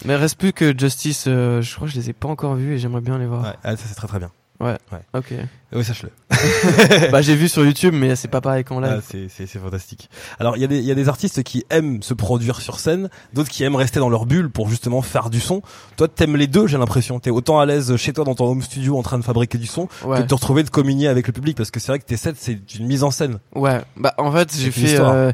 Mais 0.06 0.16
reste 0.16 0.38
plus 0.38 0.54
que 0.54 0.72
Justice, 0.76 1.26
euh, 1.28 1.60
je 1.60 1.74
crois 1.74 1.86
que 1.86 1.92
je 1.92 2.00
les 2.00 2.08
ai 2.08 2.12
pas 2.14 2.28
encore 2.28 2.54
vus 2.54 2.72
et 2.74 2.78
j'aimerais 2.78 3.02
bien 3.02 3.18
les 3.18 3.26
voir. 3.26 3.42
Ouais. 3.42 3.50
Ah, 3.62 3.76
ça 3.76 3.84
c'est 3.86 3.94
très 3.94 4.08
très 4.08 4.18
bien. 4.18 4.30
Ok. 4.60 5.34
Oui, 5.72 5.84
sache-le. 5.84 6.10
bah 7.10 7.20
j'ai 7.20 7.34
vu 7.34 7.48
sur 7.48 7.64
YouTube, 7.64 7.94
mais 7.96 8.14
c'est 8.14 8.28
pas 8.28 8.40
pareil 8.40 8.62
qu'en 8.62 8.80
Ah, 8.82 8.94
live. 8.94 9.02
c'est, 9.08 9.26
c'est, 9.28 9.46
c'est 9.46 9.58
fantastique. 9.58 10.08
Alors, 10.38 10.56
il 10.56 10.60
y 10.60 10.64
a 10.64 10.68
des, 10.68 10.78
il 10.78 10.84
y 10.84 10.90
a 10.92 10.94
des 10.94 11.08
artistes 11.08 11.42
qui 11.42 11.64
aiment 11.70 12.00
se 12.02 12.14
produire 12.14 12.60
sur 12.60 12.78
scène, 12.78 13.08
d'autres 13.32 13.48
qui 13.50 13.64
aiment 13.64 13.74
rester 13.76 13.98
dans 13.98 14.08
leur 14.08 14.24
bulle 14.26 14.50
pour 14.50 14.68
justement 14.68 15.02
faire 15.02 15.30
du 15.30 15.40
son. 15.40 15.62
Toi, 15.96 16.06
t'aimes 16.06 16.36
les 16.36 16.46
deux, 16.46 16.66
j'ai 16.68 16.78
l'impression. 16.78 17.18
T'es 17.18 17.30
autant 17.30 17.58
à 17.58 17.66
l'aise 17.66 17.96
chez 17.96 18.12
toi 18.12 18.24
dans 18.24 18.34
ton 18.36 18.46
home 18.50 18.62
studio 18.62 18.96
en 18.96 19.02
train 19.02 19.18
de 19.18 19.24
fabriquer 19.24 19.58
du 19.58 19.66
son 19.66 19.88
ouais. 20.04 20.18
que 20.18 20.22
de 20.22 20.28
te 20.28 20.34
retrouver 20.34 20.62
de 20.62 20.70
communier 20.70 21.08
avec 21.08 21.26
le 21.26 21.32
public 21.32 21.56
parce 21.56 21.70
que 21.72 21.80
c'est 21.80 21.90
vrai 21.90 21.98
que 21.98 22.04
tes 22.04 22.16
sets, 22.16 22.34
c'est 22.36 22.58
une 22.78 22.86
mise 22.86 23.02
en 23.02 23.10
scène. 23.10 23.38
Ouais. 23.56 23.80
Bah 23.96 24.14
en 24.18 24.30
fait, 24.30 24.54
j'ai 24.56 24.70
fait. 24.70 25.00
euh, 25.00 25.32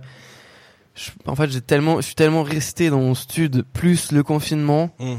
en 1.27 1.37
fait, 1.37 1.51
j'ai 1.51 1.61
tellement, 1.61 1.97
je 2.01 2.07
suis 2.07 2.15
tellement 2.15 2.43
resté 2.43 2.91
dans 2.91 2.99
mon 3.01 3.15
stud 3.15 3.63
plus 3.73 4.11
le 4.13 4.23
confinement 4.23 4.91
Mm. 4.99 5.17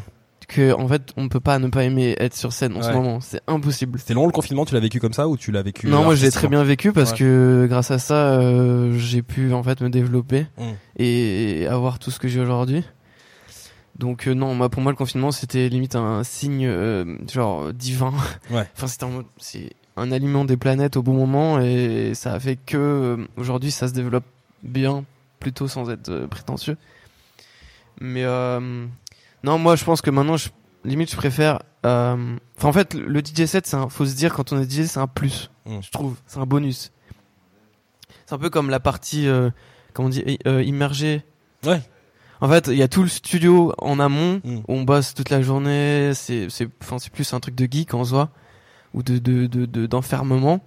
Que 0.49 0.73
en 0.73 0.87
fait, 0.87 1.13
on 1.15 1.23
ne 1.23 1.29
peut 1.29 1.39
pas 1.39 1.57
ne 1.59 1.67
pas 1.69 1.83
aimer 1.85 2.15
être 2.19 2.35
sur 2.35 2.51
scène 2.51 2.75
en 2.75 2.81
ce 2.81 2.91
moment. 2.91 3.21
C'est 3.21 3.41
impossible. 3.47 3.97
C'était 3.99 4.13
long 4.13 4.25
le 4.25 4.31
confinement, 4.33 4.65
tu 4.65 4.73
l'as 4.73 4.79
vécu 4.81 4.99
comme 4.99 5.13
ça 5.13 5.27
ou 5.29 5.37
tu 5.37 5.51
l'as 5.51 5.61
vécu 5.61 5.87
Non, 5.87 6.03
moi 6.03 6.15
je 6.15 6.25
l'ai 6.25 6.31
très 6.31 6.47
bien 6.49 6.63
vécu 6.63 6.91
parce 6.91 7.11
Ouais. 7.11 7.17
que 7.19 7.67
grâce 7.69 7.91
à 7.91 7.99
ça, 7.99 8.15
euh, 8.33 8.91
j'ai 8.97 9.21
pu 9.21 9.53
en 9.53 9.63
fait 9.63 9.79
me 9.81 9.89
développer 9.89 10.47
Mm. 10.57 10.63
et 10.97 11.67
avoir 11.69 11.99
tout 11.99 12.11
ce 12.11 12.19
que 12.19 12.27
j'ai 12.27 12.41
aujourd'hui. 12.41 12.83
Donc 13.97 14.27
euh, 14.27 14.33
non, 14.33 14.53
moi 14.55 14.69
pour 14.69 14.81
moi 14.81 14.91
le 14.91 14.95
confinement 14.97 15.31
c'était 15.31 15.67
limite 15.69 15.95
un 15.95 16.23
signe 16.23 16.65
euh, 16.65 17.17
genre 17.31 17.73
divin. 17.73 18.13
Ouais. 18.51 18.65
Enfin 18.75 18.87
c'était 18.87 19.05
c'est 19.37 19.69
un 19.97 20.11
aliment 20.11 20.45
des 20.45 20.55
planètes 20.57 20.95
au 20.97 21.03
bon 21.03 21.13
moment 21.13 21.59
et 21.59 22.13
ça 22.15 22.33
a 22.33 22.39
fait 22.39 22.57
que 22.65 23.27
aujourd'hui 23.37 23.71
ça 23.71 23.87
se 23.89 23.93
développe 23.93 24.23
bien 24.63 25.03
plutôt 25.39 25.67
sans 25.67 25.89
être 25.89 26.27
prétentieux. 26.27 26.77
Mais 28.01 28.23
euh, 28.23 28.85
non, 29.43 29.57
moi 29.57 29.75
je 29.75 29.83
pense 29.85 30.01
que 30.01 30.09
maintenant 30.09 30.37
je 30.37 30.49
limite 30.85 31.11
je 31.11 31.15
préfère 31.15 31.59
euh, 31.85 32.35
enfin 32.57 32.69
en 32.69 32.73
fait 32.73 32.93
le 32.93 33.19
DJ 33.21 33.45
set 33.45 33.67
c'est 33.67 33.75
un 33.77 33.89
faut 33.89 34.05
se 34.05 34.15
dire 34.15 34.33
quand 34.33 34.51
on 34.53 34.61
est 34.61 34.69
DJ 34.69 34.85
c'est 34.85 34.99
un 34.99 35.07
plus, 35.07 35.49
Mm. 35.65 35.79
je 35.81 35.91
trouve, 35.91 36.15
c'est 36.25 36.39
un 36.39 36.45
bonus. 36.45 36.91
C'est 38.25 38.35
un 38.35 38.37
peu 38.37 38.49
comme 38.49 38.69
la 38.69 38.79
partie 38.79 39.27
euh, 39.27 39.49
comment 39.93 40.07
on 40.07 40.09
dit 40.09 40.39
euh, 40.47 40.63
immergée 40.63 41.23
Ouais. 41.65 41.81
en 42.41 42.47
fait, 42.49 42.67
il 42.67 42.75
y 42.77 42.81
a 42.83 42.87
tout 42.87 43.01
le 43.03 43.09
studio 43.09 43.73
en 43.77 43.99
amont 43.99 44.41
Mm. 44.43 44.57
où 44.59 44.63
on 44.67 44.83
bosse 44.83 45.13
toute 45.13 45.29
la 45.29 45.41
journée. 45.41 46.11
C'est, 46.13 46.47
c'est, 46.49 46.67
enfin, 46.81 46.97
c'est 46.99 47.11
plus 47.11 47.33
un 47.33 47.39
truc 47.39 47.55
de 47.55 47.67
geek 47.69 47.93
en 47.93 48.03
soi 48.05 48.29
ou 48.93 49.03
de, 49.03 49.17
de, 49.19 49.45
de, 49.47 49.65
de- 49.65 49.85
d'enfermement. 49.85 50.63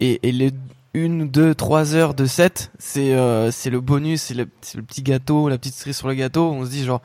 Et, 0.00 0.20
et 0.28 0.32
les 0.32 0.52
une, 0.92 1.28
deux, 1.28 1.54
trois 1.54 1.94
heures 1.94 2.14
de 2.14 2.26
set, 2.26 2.72
c'est, 2.78 3.14
euh, 3.14 3.50
c'est 3.52 3.70
le 3.70 3.80
bonus, 3.80 4.22
c'est 4.22 4.34
le, 4.34 4.48
c'est 4.60 4.76
le 4.76 4.82
petit 4.84 5.02
gâteau, 5.02 5.48
la 5.48 5.56
petite 5.58 5.74
cerise 5.74 5.96
sur 5.96 6.08
le 6.08 6.14
gâteau. 6.14 6.50
On 6.50 6.64
se 6.64 6.70
dit 6.70 6.84
genre, 6.84 7.00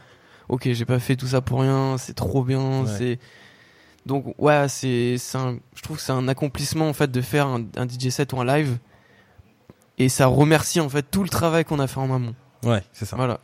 ok, 0.50 0.70
j'ai 0.72 0.86
pas 0.86 1.00
fait 1.00 1.16
tout 1.16 1.28
ça 1.28 1.42
pour 1.42 1.62
rien, 1.62 1.98
c'est 1.98 2.14
trop 2.14 2.44
bien, 2.44 2.84
Ouais. 2.84 2.90
c'est. 2.98 3.20
Donc 4.06 4.36
ouais, 4.38 4.68
c'est, 4.70 5.18
je 5.18 5.82
trouve 5.82 5.98
que 5.98 6.04
c'est 6.04 6.12
un 6.12 6.28
accomplissement 6.28 6.88
en 6.88 6.94
fait 6.94 7.12
de 7.12 7.22
faire 7.22 7.48
un, 7.48 7.64
un 7.76 7.88
DJ 7.88 8.10
set 8.10 8.34
ou 8.34 8.40
un 8.40 8.46
live. 8.46 8.78
Et 9.98 10.10
ça 10.10 10.28
remercie 10.28 10.80
en 10.80 10.90
fait 10.90 11.04
tout 11.10 11.24
le 11.24 11.30
travail 11.30 11.66
qu'on 11.66 11.80
a 11.80 11.88
fait 11.88 12.00
en 12.00 12.14
amont. 12.14 12.36
Ouais, 12.64 12.84
c'est 12.94 13.06
ça. 13.06 13.16
Voilà. 13.16 13.40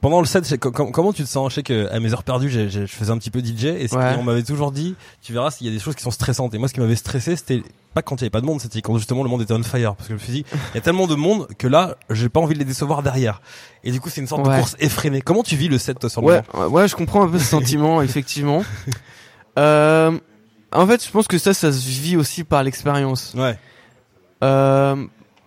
Pendant 0.00 0.20
le 0.20 0.26
set, 0.26 0.58
comment 0.58 1.12
tu 1.12 1.24
te 1.24 1.28
sens? 1.28 1.50
Je 1.50 1.54
sais 1.56 1.62
que 1.64 1.88
à 1.90 1.98
mes 1.98 2.12
heures 2.12 2.22
perdues, 2.22 2.48
je 2.48 2.86
faisais 2.86 3.10
un 3.10 3.18
petit 3.18 3.30
peu 3.32 3.40
DJ 3.40 3.64
et 3.64 3.88
ce 3.88 3.96
Ouais. 3.96 4.14
qu'on 4.14 4.22
m'avait 4.22 4.44
toujours 4.44 4.70
dit, 4.70 4.94
tu 5.22 5.32
verras 5.32 5.50
s'il 5.50 5.66
y 5.66 5.70
a 5.70 5.72
des 5.72 5.80
choses 5.80 5.96
qui 5.96 6.04
sont 6.04 6.12
stressantes. 6.12 6.54
Et 6.54 6.58
moi, 6.58 6.68
ce 6.68 6.74
qui 6.74 6.78
m'avait 6.78 6.94
stressé, 6.94 7.34
c'était 7.34 7.64
pas 7.94 8.02
quand 8.02 8.14
il 8.16 8.20
y 8.20 8.24
avait 8.24 8.30
pas 8.30 8.40
de 8.40 8.46
monde, 8.46 8.60
c'était 8.60 8.80
quand 8.80 8.96
justement 8.96 9.24
le 9.24 9.28
monde 9.28 9.42
était 9.42 9.54
on 9.54 9.62
fire. 9.64 9.96
Parce 9.96 10.06
que 10.08 10.14
je 10.14 10.20
me 10.20 10.22
suis 10.22 10.32
dit, 10.32 10.44
il 10.52 10.74
y 10.76 10.78
a 10.78 10.82
tellement 10.82 11.08
de 11.08 11.16
monde 11.16 11.48
que 11.58 11.66
là, 11.66 11.96
j'ai 12.10 12.28
pas 12.28 12.38
envie 12.38 12.54
de 12.54 12.60
les 12.60 12.64
décevoir 12.64 13.02
derrière. 13.02 13.42
Et 13.82 13.90
du 13.90 14.00
coup, 14.00 14.08
c'est 14.08 14.20
une 14.20 14.28
sorte 14.28 14.44
de 14.48 14.54
course 14.56 14.76
effrénée. 14.78 15.20
Comment 15.20 15.42
tu 15.42 15.56
vis 15.56 15.66
le 15.66 15.78
set 15.78 15.98
toi 15.98 16.08
sur 16.08 16.20
le 16.20 16.28
Ouais, 16.28 16.42
moment? 16.54 16.68
ouais, 16.68 16.86
je 16.86 16.94
comprends 16.94 17.24
un 17.24 17.28
peu 17.28 17.40
ce 17.40 17.44
sentiment, 17.56 18.00
effectivement. 18.00 18.62
Euh, 19.58 20.16
en 20.72 20.86
fait, 20.86 21.04
je 21.04 21.10
pense 21.10 21.26
que 21.26 21.38
ça, 21.38 21.54
ça 21.54 21.72
se 21.72 21.88
vit 21.88 22.16
aussi 22.16 22.44
par 22.44 22.62
l'expérience. 22.62 23.34
Ouais. 23.36 23.58
Euh, 24.44 24.94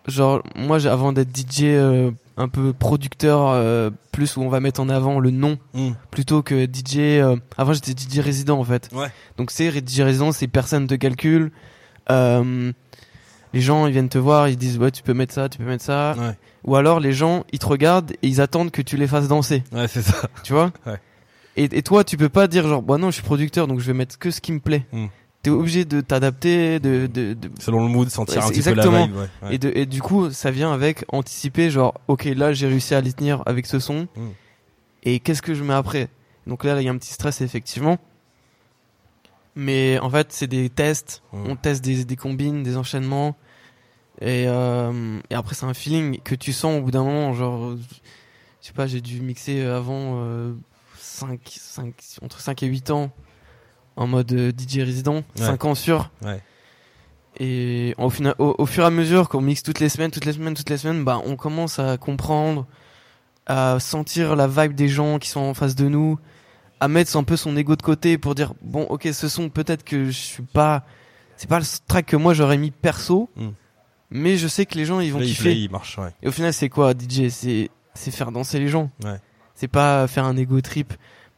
genre, 0.07 0.43
moi, 0.55 0.85
avant 0.87 1.13
d'être 1.13 1.29
DJ 1.33 1.61
euh, 1.63 2.11
un 2.37 2.47
peu 2.47 2.73
producteur, 2.73 3.49
euh, 3.49 3.89
plus 4.11 4.37
où 4.37 4.41
on 4.41 4.49
va 4.49 4.59
mettre 4.59 4.79
en 4.81 4.89
avant 4.89 5.19
le 5.19 5.31
nom, 5.31 5.57
Mm. 5.73 5.91
plutôt 6.11 6.41
que 6.41 6.65
DJ. 6.65 6.97
euh, 7.21 7.35
avant, 7.57 7.73
j'étais 7.73 7.91
DJ 7.93 8.19
résident, 8.19 8.57
en 8.59 8.63
fait. 8.63 8.89
Ouais. 8.93 9.07
Donc, 9.37 9.51
c'est 9.51 9.69
DJ 9.71 10.01
résident, 10.01 10.31
c'est 10.31 10.47
personne 10.47 10.87
te 10.87 10.95
calcule. 10.95 11.51
Euh, 12.09 12.71
les 13.53 13.61
gens, 13.61 13.85
ils 13.87 13.91
viennent 13.93 14.09
te 14.09 14.17
voir, 14.17 14.47
ils 14.49 14.57
disent, 14.57 14.77
ouais, 14.77 14.91
tu 14.91 15.03
peux 15.03 15.13
mettre 15.13 15.33
ça, 15.33 15.49
tu 15.49 15.57
peux 15.57 15.65
mettre 15.65 15.83
ça. 15.83 16.15
Ouais. 16.17 16.37
Ou 16.65 16.75
alors, 16.75 16.99
les 16.99 17.11
gens, 17.13 17.43
ils 17.51 17.59
te 17.59 17.65
regardent 17.65 18.11
et 18.11 18.27
ils 18.27 18.39
attendent 18.41 18.71
que 18.71 18.81
tu 18.81 18.97
les 18.97 19.07
fasses 19.07 19.27
danser. 19.27 19.63
Ouais, 19.73 19.87
c'est 19.87 20.01
ça. 20.01 20.29
Tu 20.43 20.53
vois? 20.53 20.71
Ouais. 20.85 20.99
et, 21.57 21.63
et 21.65 21.81
toi, 21.83 22.03
tu 22.03 22.17
peux 22.17 22.29
pas 22.29 22.47
dire 22.47 22.67
genre, 22.67 22.81
bah 22.81 22.97
non, 22.97 23.07
je 23.09 23.15
suis 23.15 23.23
producteur, 23.23 23.67
donc 23.67 23.79
je 23.79 23.85
vais 23.87 23.93
mettre 23.93 24.17
que 24.17 24.31
ce 24.31 24.39
qui 24.41 24.51
me 24.53 24.59
plaît. 24.59 24.85
Mm. 24.93 25.05
T'es 25.43 25.49
obligé 25.49 25.85
de 25.85 26.01
t'adapter, 26.01 26.79
de, 26.79 27.07
de, 27.07 27.33
de- 27.33 27.49
Selon 27.59 27.83
le 27.83 27.89
mood, 27.91 28.07
sentir 28.09 28.45
un 28.45 28.49
petit 28.49 28.61
peu 28.61 28.75
la 28.75 28.83
exactement. 28.83 29.05
vibe. 29.07 29.15
Ouais. 29.15 29.29
Ouais. 29.41 29.55
et 29.55 29.57
de 29.57 29.71
et 29.73 29.85
du 29.87 29.99
coup, 30.01 30.29
ça 30.29 30.51
vient 30.51 30.71
avec 30.71 31.03
anticiper 31.07 31.71
genre, 31.71 31.99
ok, 32.07 32.25
là 32.25 32.53
j'ai 32.53 32.67
réussi 32.67 32.93
à 32.93 33.01
les 33.01 33.11
tenir 33.11 33.41
avec 33.47 33.65
ce 33.65 33.79
son. 33.79 34.03
Mm. 34.15 34.29
Et 35.03 35.19
qu'est-ce 35.19 35.41
que 35.41 35.55
je 35.55 35.63
mets 35.63 35.73
après? 35.73 36.09
Donc 36.45 36.63
là, 36.63 36.79
il 36.79 36.85
y 36.85 36.89
a 36.89 36.91
un 36.91 36.97
petit 36.97 37.13
stress 37.13 37.41
effectivement. 37.41 37.97
Mais 39.55 39.97
en 39.99 40.09
fait, 40.09 40.27
c'est 40.31 40.47
des 40.47 40.69
tests. 40.69 41.23
Mm. 41.33 41.43
On 41.49 41.55
teste 41.55 41.83
des, 41.83 42.05
des 42.05 42.15
combines, 42.15 42.61
des 42.61 42.77
enchaînements. 42.77 43.35
Et, 44.21 44.45
euh, 44.47 45.19
et 45.31 45.35
après, 45.35 45.55
c'est 45.55 45.65
un 45.65 45.73
feeling 45.73 46.19
que 46.21 46.35
tu 46.35 46.53
sens 46.53 46.77
au 46.79 46.83
bout 46.83 46.91
d'un 46.91 47.03
moment. 47.03 47.33
Genre, 47.33 47.75
je 48.61 48.67
sais 48.67 48.73
pas, 48.73 48.85
j'ai 48.85 49.01
dû 49.01 49.19
mixer 49.21 49.63
avant 49.63 50.19
euh, 50.21 50.53
5, 50.99 51.39
5, 51.45 51.93
entre 52.21 52.39
5 52.39 52.61
et 52.61 52.67
8 52.67 52.91
ans 52.91 53.11
en 53.95 54.07
mode 54.07 54.31
euh, 54.33 54.51
DJ 54.51 54.79
résident, 54.79 55.23
5 55.35 55.65
ans 55.65 55.75
sûr. 55.75 56.09
Ouais. 56.23 56.41
Et 57.39 57.95
au, 57.97 58.09
final, 58.09 58.35
au, 58.39 58.55
au 58.57 58.65
fur 58.65 58.83
et 58.83 58.87
à 58.87 58.89
mesure 58.89 59.29
qu'on 59.29 59.41
mixe 59.41 59.63
toutes 59.63 59.79
les 59.79 59.89
semaines, 59.89 60.11
toutes 60.11 60.25
les 60.25 60.33
semaines, 60.33 60.53
toutes 60.53 60.69
les 60.69 60.77
semaines, 60.77 61.03
bah, 61.03 61.21
on 61.25 61.35
commence 61.35 61.79
à 61.79 61.97
comprendre, 61.97 62.65
à 63.47 63.79
sentir 63.79 64.35
la 64.35 64.47
vibe 64.47 64.73
des 64.73 64.89
gens 64.89 65.17
qui 65.17 65.29
sont 65.29 65.39
en 65.39 65.53
face 65.53 65.75
de 65.75 65.87
nous, 65.87 66.19
à 66.79 66.87
mettre 66.87 67.15
un 67.15 67.23
peu 67.23 67.37
son 67.37 67.55
ego 67.55 67.75
de 67.75 67.81
côté 67.81 68.17
pour 68.17 68.35
dire 68.35 68.53
bon, 68.61 68.83
ok, 68.83 69.07
ce 69.13 69.27
son 69.29 69.49
peut-être 69.49 69.83
que 69.83 70.05
je 70.05 70.11
suis 70.11 70.43
pas, 70.43 70.83
c'est 71.37 71.49
pas 71.49 71.59
le 71.59 71.65
track 71.87 72.05
que 72.07 72.17
moi 72.17 72.33
j'aurais 72.33 72.57
mis 72.57 72.71
perso, 72.71 73.29
Mm. 73.35 73.49
mais 74.09 74.35
je 74.37 74.47
sais 74.47 74.65
que 74.65 74.75
les 74.75 74.85
gens 74.85 74.99
ils 74.99 75.13
vont 75.13 75.19
il, 75.21 75.27
kiffer. 75.27 75.49
là, 75.49 75.55
il 75.55 75.71
marche, 75.71 75.97
ouais. 75.99 76.09
Et 76.21 76.27
au 76.27 76.31
final, 76.31 76.53
c'est 76.53 76.69
quoi 76.69 76.93
DJ 76.93 77.29
C'est 77.29 77.69
c'est 77.93 78.11
faire 78.11 78.31
danser 78.31 78.59
les 78.59 78.67
gens. 78.67 78.89
Ouais. 79.03 79.19
C'est 79.55 79.67
pas 79.67 80.07
faire 80.07 80.25
un 80.25 80.35
ego 80.37 80.59
trip. 80.61 80.93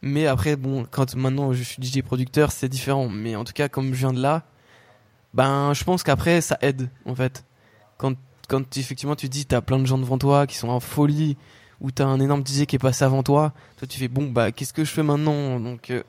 Mais 0.06 0.26
après, 0.26 0.54
bon, 0.56 0.86
quand 0.90 1.16
maintenant 1.16 1.54
je 1.54 1.62
suis 1.62 1.82
DJ 1.82 2.02
producteur, 2.02 2.52
c'est 2.52 2.68
différent. 2.68 3.08
Mais 3.08 3.36
en 3.36 3.44
tout 3.44 3.54
cas, 3.54 3.70
comme 3.70 3.94
je 3.94 4.00
viens 4.00 4.12
de 4.12 4.20
là, 4.20 4.42
ben, 5.32 5.72
je 5.72 5.82
pense 5.82 6.02
qu'après, 6.02 6.42
ça 6.42 6.58
aide, 6.60 6.90
en 7.06 7.14
fait. 7.14 7.46
Quand, 7.96 8.12
quand 8.46 8.76
effectivement 8.76 9.16
tu 9.16 9.30
dis, 9.30 9.46
t'as 9.46 9.62
plein 9.62 9.78
de 9.78 9.86
gens 9.86 9.96
devant 9.96 10.18
toi 10.18 10.46
qui 10.46 10.56
sont 10.56 10.68
en 10.68 10.78
folie, 10.78 11.38
ou 11.80 11.90
t'as 11.90 12.04
un 12.04 12.20
énorme 12.20 12.44
DJ 12.46 12.66
qui 12.66 12.76
est 12.76 12.78
passé 12.78 13.02
avant 13.02 13.22
toi, 13.22 13.54
toi 13.78 13.88
tu 13.88 13.98
fais, 13.98 14.08
bon, 14.08 14.30
bah, 14.30 14.52
qu'est-ce 14.52 14.74
que 14.74 14.84
je 14.84 14.90
fais 14.90 15.02
maintenant? 15.02 15.58
Donc, 15.58 15.90
euh, 15.90 16.02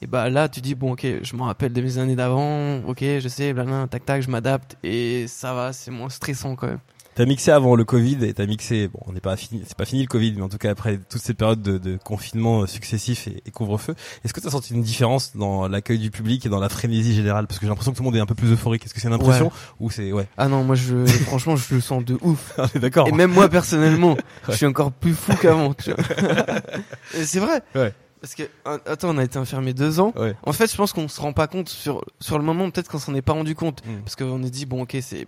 et 0.00 0.06
bah 0.06 0.30
là, 0.30 0.48
tu 0.48 0.62
dis, 0.62 0.74
bon, 0.74 0.92
ok, 0.92 1.06
je 1.22 1.36
me 1.36 1.42
rappelle 1.42 1.74
de 1.74 1.82
mes 1.82 1.98
années 1.98 2.16
d'avant, 2.16 2.78
ok, 2.86 3.00
je 3.00 3.28
sais, 3.28 3.52
blablabla, 3.52 3.88
tac, 3.88 4.06
tac, 4.06 4.22
je 4.22 4.30
m'adapte, 4.30 4.78
et 4.82 5.26
ça 5.28 5.52
va, 5.52 5.74
c'est 5.74 5.90
moins 5.90 6.08
stressant 6.08 6.56
quand 6.56 6.68
même. 6.68 6.80
T'as 7.22 7.28
mixé 7.28 7.52
avant 7.52 7.76
le 7.76 7.84
Covid 7.84 8.24
et 8.24 8.34
t'as 8.34 8.46
mixé, 8.46 8.88
bon, 8.88 8.98
on 9.06 9.12
n'est 9.12 9.20
pas 9.20 9.36
fini, 9.36 9.62
c'est 9.64 9.76
pas 9.76 9.84
fini 9.84 10.02
le 10.02 10.08
Covid, 10.08 10.32
mais 10.32 10.42
en 10.42 10.48
tout 10.48 10.58
cas 10.58 10.72
après 10.72 10.98
toute 11.08 11.22
cette 11.22 11.36
période 11.36 11.62
de, 11.62 11.78
de 11.78 11.96
confinement 11.96 12.62
euh, 12.62 12.66
successif 12.66 13.28
et, 13.28 13.40
et 13.46 13.50
couvre-feu, 13.52 13.94
est-ce 14.24 14.32
que 14.34 14.40
t'as 14.40 14.50
senti 14.50 14.74
une 14.74 14.82
différence 14.82 15.36
dans 15.36 15.68
l'accueil 15.68 16.00
du 16.00 16.10
public 16.10 16.44
et 16.46 16.48
dans 16.48 16.58
la 16.58 16.68
frénésie 16.68 17.14
générale? 17.14 17.46
Parce 17.46 17.60
que 17.60 17.66
j'ai 17.66 17.68
l'impression 17.70 17.92
que 17.92 17.96
tout 17.98 18.02
le 18.02 18.06
monde 18.08 18.16
est 18.16 18.20
un 18.20 18.26
peu 18.26 18.34
plus 18.34 18.50
euphorique. 18.50 18.84
Est-ce 18.84 18.92
que 18.92 19.00
c'est 19.00 19.06
une 19.06 19.14
impression 19.14 19.46
Ouais. 19.46 19.52
ou 19.78 19.88
c'est 19.88 20.10
ouais? 20.10 20.26
Ah 20.36 20.48
non, 20.48 20.64
moi, 20.64 20.74
je, 20.74 21.06
franchement, 21.26 21.54
je 21.54 21.72
le 21.76 21.80
sens 21.80 22.04
de 22.04 22.18
ouf. 22.22 22.54
On 22.58 22.66
est 22.74 22.80
d'accord. 22.80 23.06
Et 23.06 23.12
même 23.12 23.30
moi 23.32 23.48
personnellement, 23.48 24.16
je 24.48 24.54
suis 24.56 24.66
encore 24.66 24.90
plus 24.90 25.14
fou 25.14 25.32
qu'avant. 25.40 25.74
c'est 27.12 27.38
vrai. 27.38 27.62
Ouais. 27.76 27.92
Parce 28.20 28.34
que 28.34 28.42
attends, 28.86 29.10
on 29.10 29.18
a 29.18 29.24
été 29.24 29.38
enfermé 29.38 29.74
deux 29.74 30.00
ans. 30.00 30.12
Ouais. 30.16 30.34
En 30.44 30.52
fait, 30.52 30.70
je 30.70 30.76
pense 30.76 30.92
qu'on 30.92 31.06
se 31.08 31.20
rend 31.20 31.32
pas 31.32 31.46
compte 31.46 31.68
sur 31.68 32.04
sur 32.20 32.38
le 32.38 32.44
moment. 32.44 32.68
Peut-être 32.70 32.88
qu'on 32.90 32.98
s'en 32.98 33.14
est 33.14 33.22
pas 33.22 33.32
rendu 33.32 33.54
compte 33.54 33.84
Mm. 33.86 34.00
parce 34.04 34.16
qu'on 34.16 34.42
est 34.42 34.50
dit 34.50 34.66
bon, 34.66 34.82
ok, 34.82 34.96
c'est 35.00 35.26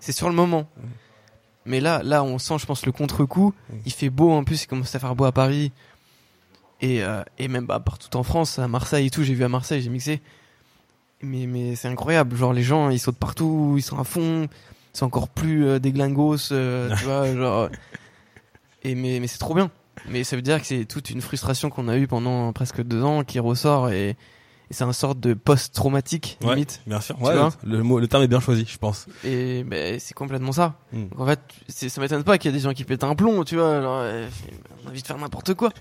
c'est 0.00 0.12
sur 0.12 0.28
le 0.28 0.34
moment. 0.34 0.68
Mm. 0.76 0.80
Mais 1.66 1.80
là, 1.80 2.02
là, 2.02 2.22
on 2.22 2.38
sent, 2.38 2.58
je 2.58 2.66
pense, 2.66 2.86
le 2.86 2.92
contre-coup. 2.92 3.52
Il 3.84 3.92
fait 3.92 4.10
beau 4.10 4.30
en 4.30 4.44
plus. 4.44 4.64
Il 4.64 4.66
commence 4.66 4.94
à 4.94 4.98
faire 4.98 5.14
beau 5.14 5.24
à 5.24 5.32
Paris 5.32 5.72
et 6.80 7.02
euh, 7.02 7.22
et 7.38 7.48
même 7.48 7.66
bah, 7.66 7.80
partout 7.80 8.14
en 8.16 8.22
France, 8.22 8.58
à 8.58 8.68
Marseille 8.68 9.06
et 9.06 9.10
tout. 9.10 9.22
J'ai 9.22 9.34
vu 9.34 9.44
à 9.44 9.48
Marseille, 9.48 9.80
j'ai 9.80 9.90
mixé. 9.90 10.20
Mais 11.22 11.46
mais 11.46 11.74
c'est 11.74 11.88
incroyable. 11.88 12.36
Genre 12.36 12.52
les 12.52 12.62
gens, 12.62 12.90
ils 12.90 12.98
sautent 12.98 13.16
partout, 13.16 13.74
ils 13.76 13.82
sont 13.82 13.98
à 13.98 14.04
fond. 14.04 14.48
C'est 14.92 15.04
encore 15.04 15.28
plus 15.28 15.66
euh, 15.66 15.78
des 15.78 15.92
glingos, 15.92 16.52
euh, 16.52 16.94
tu 16.98 17.04
vois, 17.04 17.34
genre. 17.34 17.68
Et 18.82 18.94
mais 18.94 19.20
mais 19.20 19.26
c'est 19.26 19.38
trop 19.38 19.54
bien. 19.54 19.70
Mais 20.08 20.24
ça 20.24 20.36
veut 20.36 20.42
dire 20.42 20.60
que 20.60 20.66
c'est 20.66 20.84
toute 20.84 21.10
une 21.10 21.20
frustration 21.20 21.70
qu'on 21.70 21.88
a 21.88 21.96
eue 21.96 22.06
pendant 22.06 22.52
presque 22.52 22.82
deux 22.82 23.02
ans 23.02 23.24
qui 23.24 23.40
ressort 23.40 23.88
et, 23.90 24.16
et 24.70 24.74
c'est 24.74 24.84
un 24.84 24.92
sorte 24.92 25.20
de 25.20 25.34
post-traumatique 25.34 26.38
Ouais. 26.42 26.50
limite. 26.54 26.80
Bien 26.86 27.00
sûr. 27.00 27.20
Ouais, 27.22 27.34
le 27.64 27.82
mot, 27.82 27.98
le 28.00 28.08
terme 28.08 28.22
est 28.22 28.28
bien 28.28 28.40
choisi, 28.40 28.66
je 28.68 28.78
pense. 28.78 29.06
Et 29.24 29.64
ben 29.64 29.98
c'est 30.00 30.14
complètement 30.14 30.52
ça. 30.52 30.74
Mm. 30.92 31.04
Donc, 31.08 31.20
en 31.20 31.26
fait, 31.26 31.40
ça 31.68 32.00
m'étonne 32.00 32.24
pas 32.24 32.38
qu'il 32.38 32.50
y 32.50 32.54
ait 32.54 32.56
des 32.58 32.62
gens 32.64 32.72
qui 32.72 32.84
pètent 32.84 33.04
un 33.04 33.14
plomb, 33.14 33.44
tu 33.44 33.56
vois. 33.56 33.80
Genre, 33.80 33.98
euh, 34.02 34.26
on 34.84 34.88
a 34.88 34.90
envie 34.90 35.02
de 35.02 35.06
faire 35.06 35.18
n'importe 35.18 35.54
quoi. 35.54 35.70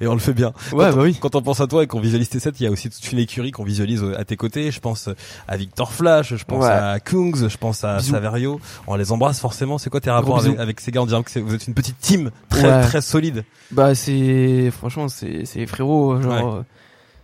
Et 0.00 0.06
on 0.06 0.14
le 0.14 0.18
fait 0.20 0.32
bien. 0.32 0.48
Ouais, 0.72 0.86
quand, 0.86 0.92
bah 0.92 0.92
on, 0.96 1.02
oui. 1.02 1.18
quand 1.20 1.34
on 1.34 1.42
pense 1.42 1.60
à 1.60 1.66
toi 1.66 1.82
et 1.82 1.86
qu'on 1.86 2.00
visualise 2.00 2.28
tes 2.28 2.38
sets, 2.40 2.52
il 2.60 2.64
y 2.64 2.66
a 2.66 2.70
aussi 2.70 2.88
toute 2.88 3.12
une 3.12 3.18
écurie 3.18 3.50
qu'on 3.50 3.64
visualise 3.64 4.02
euh, 4.02 4.18
à 4.18 4.24
tes 4.24 4.36
côtés. 4.36 4.70
Je 4.70 4.80
pense 4.80 5.08
euh, 5.08 5.14
à 5.46 5.56
Victor 5.58 5.92
Flash, 5.92 6.34
je 6.36 6.44
pense 6.44 6.64
Ouais. 6.64 6.70
à 6.70 7.00
Kungs, 7.00 7.48
je 7.48 7.56
pense 7.58 7.84
à 7.84 7.98
Bisous. 7.98 8.12
Saverio. 8.12 8.60
On 8.86 8.94
les 8.96 9.12
embrasse 9.12 9.40
forcément. 9.40 9.76
C'est 9.78 9.90
quoi 9.90 10.00
tes 10.00 10.10
rapports 10.10 10.38
avec, 10.38 10.58
avec 10.58 10.80
ces 10.80 10.90
gars? 10.90 11.02
On 11.02 11.06
dirait 11.06 11.22
que 11.22 11.38
vous 11.40 11.54
êtes 11.54 11.66
une 11.66 11.74
petite 11.74 11.98
team 11.98 12.30
très 12.48 12.62
Ouais. 12.64 12.82
très 12.82 13.02
solide. 13.02 13.44
Bah 13.70 13.94
c'est 13.94 14.70
franchement 14.70 15.08
c'est 15.08 15.44
c'est 15.44 15.66
frérots 15.66 16.20
genre 16.22 16.64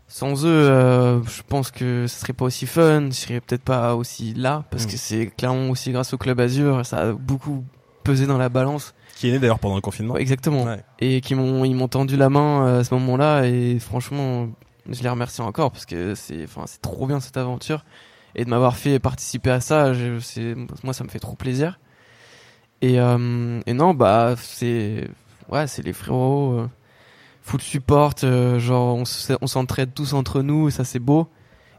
sans 0.09 0.45
eux 0.47 0.49
euh, 0.49 1.23
je 1.25 1.43
pense 1.47 1.71
que 1.71 2.07
ce 2.07 2.21
serait 2.21 2.33
pas 2.33 2.47
aussi 2.47 2.67
fun, 2.67 3.07
je 3.11 3.15
serais 3.15 3.41
peut-être 3.41 3.63
pas 3.63 3.95
aussi 3.95 4.33
là 4.35 4.65
parce 4.71 4.85
Mm. 4.85 4.89
que 4.89 4.97
c'est 4.97 5.27
clairement 5.37 5.71
aussi 5.71 5.93
grâce 5.93 6.13
au 6.15 6.19
club 6.19 6.41
Azur, 6.41 6.85
ça 6.87 6.99
a 6.99 7.13
beaucoup 7.13 7.65
pesé 8.05 8.27
dans 8.27 8.39
la 8.39 8.49
balance. 8.49 8.95
Qui 9.17 9.29
est 9.29 9.33
né 9.33 9.39
d'ailleurs 9.39 9.59
pendant 9.59 9.75
le 9.75 9.81
confinement. 9.81 10.15
Ouais, 10.15 10.23
exactement. 10.23 10.63
Ouais. 10.65 10.83
Et 11.01 11.21
qui 11.21 11.35
m'ont 11.35 11.65
ils 11.65 11.75
m'ont 11.75 11.89
tendu 11.89 12.17
la 12.17 12.31
main 12.31 12.67
euh, 12.67 12.81
à 12.81 12.85
ce 12.85 12.95
moment-là 12.95 13.45
et 13.47 13.79
franchement 13.81 14.49
je 14.91 15.03
les 15.03 15.09
remercie 15.11 15.43
encore 15.43 15.71
parce 15.73 15.85
que 15.85 16.15
c'est 16.15 16.45
enfin 16.45 16.63
c'est 16.67 16.81
trop 16.81 17.07
bien 17.07 17.21
cette 17.21 17.37
aventure 17.37 17.85
et 18.35 18.45
de 18.45 18.51
m'avoir 18.51 18.77
fait 18.77 18.99
participer 19.01 19.51
à 19.51 19.61
ça, 19.61 19.93
je- 19.93 20.19
c'est 20.21 20.55
moi 20.85 20.93
ça 20.95 21.05
me 21.05 21.09
fait 21.11 21.19
trop 21.19 21.35
plaisir. 21.35 21.79
Et 22.81 23.01
euh, 23.01 23.61
et 23.67 23.73
non 23.75 23.93
bah 23.93 24.35
c'est 24.39 25.09
ouais, 25.51 25.67
c'est 25.67 25.83
les 25.83 25.93
frérots 25.93 26.53
euh, 26.61 26.69
full 27.49 27.61
support 27.63 28.15
euh, 28.25 28.59
genre 28.59 28.97
on 29.41 29.47
s'entraide 29.47 29.95
tous 29.95 30.13
entre 30.13 30.43
nous 30.43 30.69
et 30.69 30.71
ça 30.71 30.85
c'est 30.85 30.99
beau. 30.99 31.29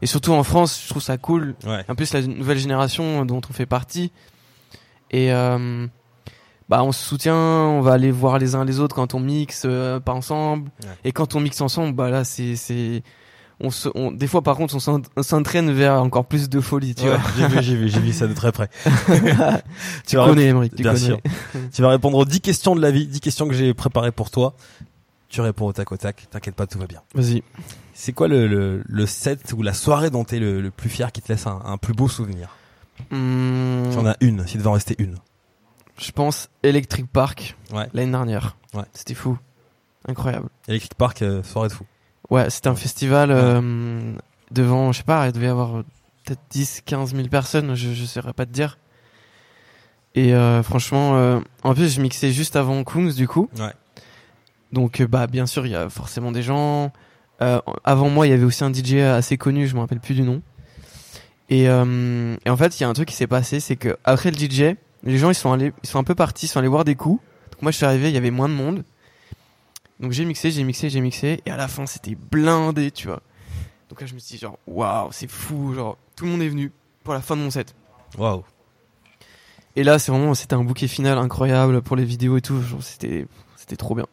Et 0.02 0.06
surtout 0.06 0.32
en 0.32 0.42
France, 0.42 0.80
je 0.84 0.88
trouve 0.88 1.02
ça 1.02 1.18
cool. 1.18 1.54
Ouais. 1.66 1.84
En 1.88 1.94
plus 1.94 2.12
la 2.14 2.22
nouvelle 2.22 2.58
génération 2.58 3.24
dont 3.26 3.40
on 3.48 3.52
fait 3.52 3.66
partie 3.66 4.12
et 5.10 5.32
euh, 5.32 5.86
bah 6.68 6.82
on 6.84 6.92
se 6.92 7.04
soutient, 7.04 7.34
on 7.36 7.80
va 7.82 7.92
aller 7.92 8.10
voir 8.10 8.38
les 8.38 8.54
uns 8.54 8.64
les 8.64 8.80
autres 8.80 8.94
quand 8.96 9.14
on 9.14 9.20
mixe 9.20 9.62
euh, 9.66 10.00
pas 10.00 10.12
ensemble 10.12 10.70
Ouais. 10.84 10.88
et 11.04 11.12
quand 11.12 11.34
on 11.34 11.40
mixe 11.40 11.60
ensemble 11.60 11.92
bah 11.94 12.10
là 12.10 12.24
c'est 12.24 12.56
c'est 12.56 13.02
on 13.62 13.70
se 13.70 13.88
on, 13.94 14.10
des 14.10 14.26
fois 14.26 14.40
par 14.42 14.56
contre 14.56 14.74
on 14.76 14.78
s'en- 14.80 15.02
on 15.16 15.22
s'entraîne 15.22 15.70
vers 15.70 16.00
encore 16.00 16.24
plus 16.24 16.48
de 16.48 16.60
folie 16.60 16.94
tu 16.94 17.04
Ouais, 17.04 17.10
vois. 17.16 17.20
j'ai 17.36 17.46
vu, 17.48 17.62
j'ai 17.62 17.76
vu, 17.76 17.88
j'ai 17.90 18.00
vu 18.00 18.12
ça 18.12 18.26
de 18.26 18.32
très 18.32 18.52
près. 18.52 18.70
Tu 20.06 20.16
vas 20.16 20.26
connais 20.26 20.46
Emmerich, 20.46 20.74
tu 20.74 20.82
Bien 20.82 20.94
connais. 20.94 21.04
sûr. 21.04 21.18
Tu 21.74 21.82
vas 21.82 21.88
répondre 21.90 22.16
aux 22.18 22.24
10 22.24 22.40
questions 22.40 22.74
de 22.74 22.80
la 22.80 22.90
vie, 22.90 23.06
10 23.06 23.20
questions 23.20 23.46
que 23.48 23.54
j'ai 23.54 23.74
préparées 23.74 24.12
pour 24.12 24.30
toi. 24.30 24.54
Tu 25.30 25.40
réponds 25.40 25.66
au 25.66 25.72
tac 25.72 25.90
au 25.92 25.96
tac, 25.96 26.26
t'inquiète 26.30 26.54
pas, 26.56 26.66
tout 26.66 26.78
va 26.78 26.86
bien. 26.86 27.02
Vas-y. 27.14 27.42
C'est 27.94 28.12
quoi 28.12 28.26
le, 28.28 28.46
le, 28.48 28.82
le 28.84 29.06
set 29.06 29.52
ou 29.56 29.62
la 29.62 29.72
soirée 29.72 30.10
dont 30.10 30.24
t'es 30.24 30.38
le, 30.40 30.60
le 30.60 30.70
plus 30.70 30.88
fier 30.90 31.12
qui 31.12 31.22
te 31.22 31.30
laisse 31.32 31.46
un, 31.46 31.62
un 31.64 31.76
plus 31.78 31.94
beau 31.94 32.08
souvenir 32.08 32.56
Hmm, 33.10 33.90
Si 33.92 33.96
on 33.96 34.06
a 34.06 34.16
une, 34.20 34.46
s'il 34.46 34.58
devait 34.58 34.68
en 34.68 34.72
rester 34.74 34.94
une. 34.98 35.16
je 35.98 36.10
pense 36.12 36.50
Electric 36.62 37.06
Park 37.06 37.56
Ouais. 37.72 37.88
l'année 37.94 38.10
dernière. 38.10 38.56
Ouais. 38.74 38.84
C'était 38.92 39.14
fou. 39.14 39.38
Incroyable. 40.06 40.48
Electric 40.68 40.94
Park, 40.96 41.22
euh, 41.22 41.42
soirée 41.42 41.68
de 41.68 41.72
fou. 41.74 41.84
Ouais, 42.28 42.50
c'était 42.50 42.68
un 42.68 42.74
festival 42.76 43.30
euh, 43.30 44.12
devant, 44.50 44.92
je 44.92 44.98
sais 44.98 45.04
pas, 45.04 45.26
il 45.26 45.32
devait 45.32 45.46
y 45.46 45.48
avoir 45.48 45.82
peut-être 46.24 46.40
10, 46.50 46.82
15 46.84 47.14
000 47.14 47.28
personnes, 47.28 47.74
je, 47.74 47.92
je 47.94 48.04
saurais 48.04 48.32
pas 48.34 48.44
te 48.46 48.52
dire. 48.52 48.78
Et 50.14 50.34
euh, 50.34 50.62
franchement, 50.62 51.40
en 51.62 51.74
plus, 51.74 51.94
je 51.94 52.00
mixais 52.00 52.32
juste 52.32 52.56
avant 52.56 52.82
Kungs, 52.84 53.12
du 53.14 53.28
coup. 53.28 53.48
Ouais. 53.58 53.72
Donc, 54.72 55.00
euh, 55.00 55.06
bah, 55.06 55.26
bien 55.26 55.46
sûr, 55.46 55.66
il 55.66 55.72
y 55.72 55.76
a 55.76 55.88
forcément 55.88 56.32
des 56.32 56.42
gens. 56.42 56.92
Euh, 57.42 57.60
avant 57.84 58.08
moi, 58.08 58.26
il 58.26 58.30
y 58.30 58.32
avait 58.32 58.44
aussi 58.44 58.64
un 58.64 58.72
DJ 58.72 58.94
assez 58.96 59.36
connu, 59.38 59.66
je 59.66 59.74
me 59.74 59.80
rappelle 59.80 60.00
plus 60.00 60.14
du 60.14 60.22
nom. 60.22 60.42
Et, 61.48 61.68
euh, 61.68 62.36
et 62.44 62.50
en 62.50 62.56
fait, 62.56 62.78
il 62.78 62.82
y 62.82 62.86
a 62.86 62.88
un 62.88 62.92
truc 62.92 63.08
qui 63.08 63.16
s'est 63.16 63.26
passé, 63.26 63.60
c'est 63.60 63.76
que 63.76 63.96
après 64.04 64.30
le 64.30 64.36
DJ, 64.36 64.76
les 65.02 65.18
gens 65.18 65.30
ils 65.30 65.34
sont 65.34 65.52
allés, 65.52 65.72
ils 65.82 65.88
sont 65.88 65.98
un 65.98 66.04
peu 66.04 66.14
partis, 66.14 66.46
ils 66.46 66.48
sont 66.48 66.60
allés 66.60 66.68
voir 66.68 66.84
des 66.84 66.94
coups. 66.94 67.20
Donc 67.52 67.62
moi, 67.62 67.72
je 67.72 67.76
suis 67.76 67.86
arrivé, 67.86 68.08
il 68.08 68.14
y 68.14 68.18
avait 68.18 68.30
moins 68.30 68.48
de 68.48 68.54
monde. 68.54 68.84
Donc 69.98 70.12
j'ai 70.12 70.24
mixé, 70.24 70.50
j'ai 70.50 70.62
mixé, 70.62 70.90
j'ai 70.90 71.00
mixé, 71.00 71.42
et 71.44 71.50
à 71.50 71.56
la 71.56 71.66
fin, 71.66 71.86
c'était 71.86 72.14
blindé, 72.14 72.90
tu 72.90 73.08
vois. 73.08 73.22
Donc 73.88 74.00
là, 74.00 74.06
je 74.06 74.14
me 74.14 74.20
suis 74.20 74.36
dit 74.36 74.40
genre, 74.40 74.58
waouh, 74.66 75.08
c'est 75.10 75.28
fou, 75.28 75.74
genre 75.74 75.96
tout 76.14 76.26
le 76.26 76.30
monde 76.30 76.42
est 76.42 76.48
venu 76.48 76.70
pour 77.02 77.14
la 77.14 77.20
fin 77.20 77.36
de 77.36 77.42
mon 77.42 77.50
set. 77.50 77.74
Waouh. 78.16 78.44
Et 79.76 79.82
là, 79.82 79.98
c'est 79.98 80.12
vraiment, 80.12 80.34
c'était 80.34 80.54
un 80.54 80.64
bouquet 80.64 80.88
final 80.88 81.18
incroyable 81.18 81.82
pour 81.82 81.96
les 81.96 82.04
vidéos 82.04 82.36
et 82.36 82.40
tout. 82.40 82.62
C'était, 82.80 83.26
c'était 83.56 83.76
trop 83.76 83.94
bien. 83.94 84.06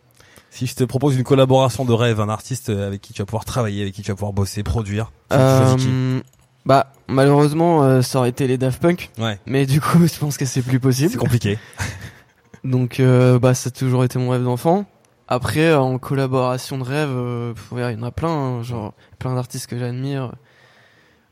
Si 0.50 0.66
je 0.66 0.76
te 0.76 0.84
propose 0.84 1.16
une 1.16 1.24
collaboration 1.24 1.86
de 1.86 1.94
rêve, 1.94 2.20
un 2.20 2.30
artiste 2.30 2.70
avec 2.70 3.02
qui 3.02 3.14
tu 3.14 3.22
vas 3.22 3.26
pouvoir 3.26 3.46
travailler, 3.46 3.82
avec 3.84 3.94
qui 3.94 4.02
tu 4.02 4.12
vas 4.12 4.16
pouvoir 4.16 4.34
bosser, 4.34 4.64
produire, 4.64 5.12
tu 5.30 5.38
choisis 5.38 5.76
qui 5.84 5.90
Euh, 5.92 6.20
bah, 6.66 6.92
malheureusement, 7.08 7.84
euh, 7.84 8.02
ça 8.02 8.20
aurait 8.20 8.30
été 8.30 8.48
les 8.48 8.58
Daft 8.58 8.82
Punk. 8.82 9.12
Ouais, 9.20 9.40
Mais 9.46 9.66
du 9.66 9.80
coup, 9.82 10.06
je 10.08 10.18
pense 10.20 10.38
que 10.38 10.46
c'est 10.46 10.62
plus 10.62 10.74
c'est 10.74 10.80
possible. 10.80 11.18
compliqué. 11.18 11.60
Donc, 12.64 13.00
euh, 13.00 13.40
bah, 13.40 13.54
ça 13.54 13.68
a 13.68 13.72
toujours 13.72 14.04
été 14.04 14.18
mon 14.20 14.30
rêve 14.32 14.44
d'enfant. 14.44 14.86
Après, 15.28 15.68
euh, 15.68 15.80
en 15.80 16.00
collaboration 16.00 16.78
de 16.78 16.84
rêve, 16.84 17.10
euh, 17.12 17.54
ouais, 17.72 17.94
il 17.94 17.98
y 18.00 18.02
en 18.02 18.04
a 18.04 18.12
plein, 18.12 18.30
hein, 18.30 18.64
genre 18.64 18.94
plein 19.20 19.36
d'artistes 19.36 19.68
que 19.68 19.78
j'admire. 19.78 20.32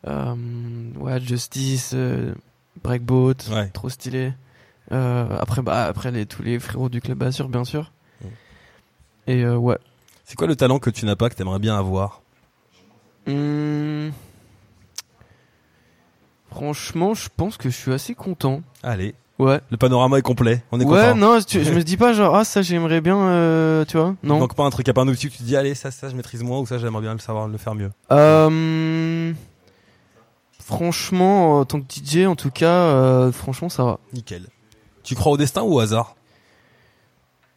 Euh, 0.07 0.35
ouais, 0.99 1.19
Justice, 1.19 1.91
euh, 1.93 2.33
Breakboat, 2.83 3.33
Ouais. 3.51 3.69
trop 3.73 3.89
stylé. 3.89 4.33
Euh, 4.91 5.25
après, 5.39 5.61
bah, 5.61 5.85
après 5.85 6.11
les, 6.11 6.25
tous 6.25 6.43
les 6.43 6.59
frérots 6.59 6.89
du 6.89 7.01
club 7.01 7.23
Azur, 7.23 7.49
bien 7.49 7.63
sûr. 7.63 7.91
Et 9.27 9.43
euh, 9.43 9.55
ouais. 9.55 9.77
C'est 10.23 10.35
quoi 10.35 10.47
le 10.47 10.55
talent 10.55 10.79
que 10.79 10.89
tu 10.89 11.05
n'as 11.05 11.15
pas, 11.15 11.29
que 11.29 11.35
t'aimerais 11.35 11.59
bien 11.59 11.77
avoir? 11.77 12.21
Hmm. 13.27 14.09
Franchement, 16.51 17.13
je 17.13 17.27
pense 17.35 17.57
que 17.57 17.69
je 17.69 17.75
suis 17.75 17.91
assez 17.91 18.15
content. 18.15 18.61
Allez, 18.83 19.15
Ouais. 19.37 19.59
Le 19.69 19.75
panorama 19.75 20.17
est 20.17 20.21
complet. 20.21 20.63
On 20.71 20.79
est 20.79 20.85
Ouais, 20.85 21.01
content. 21.09 21.15
non, 21.15 21.39
tu- 21.45 21.61
je 21.61 21.69
me 21.73 21.83
dis 21.83 21.97
pas 21.97 22.13
genre, 22.13 22.33
ah, 22.37 22.45
ça, 22.45 22.61
j'aimerais 22.61 23.01
bien, 23.01 23.17
euh, 23.17 23.83
tu 23.83 23.97
vois. 23.97 24.15
Non. 24.23 24.39
manque 24.39 24.55
pas 24.55 24.63
un 24.63 24.69
truc 24.69 24.87
à 24.87 24.93
part 24.93 25.03
un 25.03 25.09
outil 25.09 25.29
tu 25.29 25.37
te 25.39 25.43
dis 25.43 25.57
allez 25.57 25.75
ça 25.75 25.91
ça 25.91 26.07
je 26.07 26.15
maîtrise 26.15 26.41
moins 26.41 26.59
ou 26.59 26.65
ça 26.65 26.77
j'aimerais 26.77 27.01
bien 27.01 27.11
le 27.11 27.19
savoir 27.19 27.49
le 27.49 27.57
faire 27.57 27.75
mieux. 27.75 27.91
Euh, 28.13 29.33
franchement, 30.63 31.59
en 31.59 31.65
tant 31.65 31.81
que 31.81 31.85
DJ, 31.93 32.25
en 32.27 32.37
tout 32.37 32.49
cas, 32.49 32.69
euh, 32.71 33.31
franchement, 33.33 33.67
ça 33.67 33.83
va. 33.83 33.99
Nickel. 34.13 34.47
Tu 35.03 35.15
crois 35.15 35.33
au 35.33 35.37
destin 35.37 35.63
ou 35.63 35.73
au 35.73 35.79
hasard? 35.79 36.15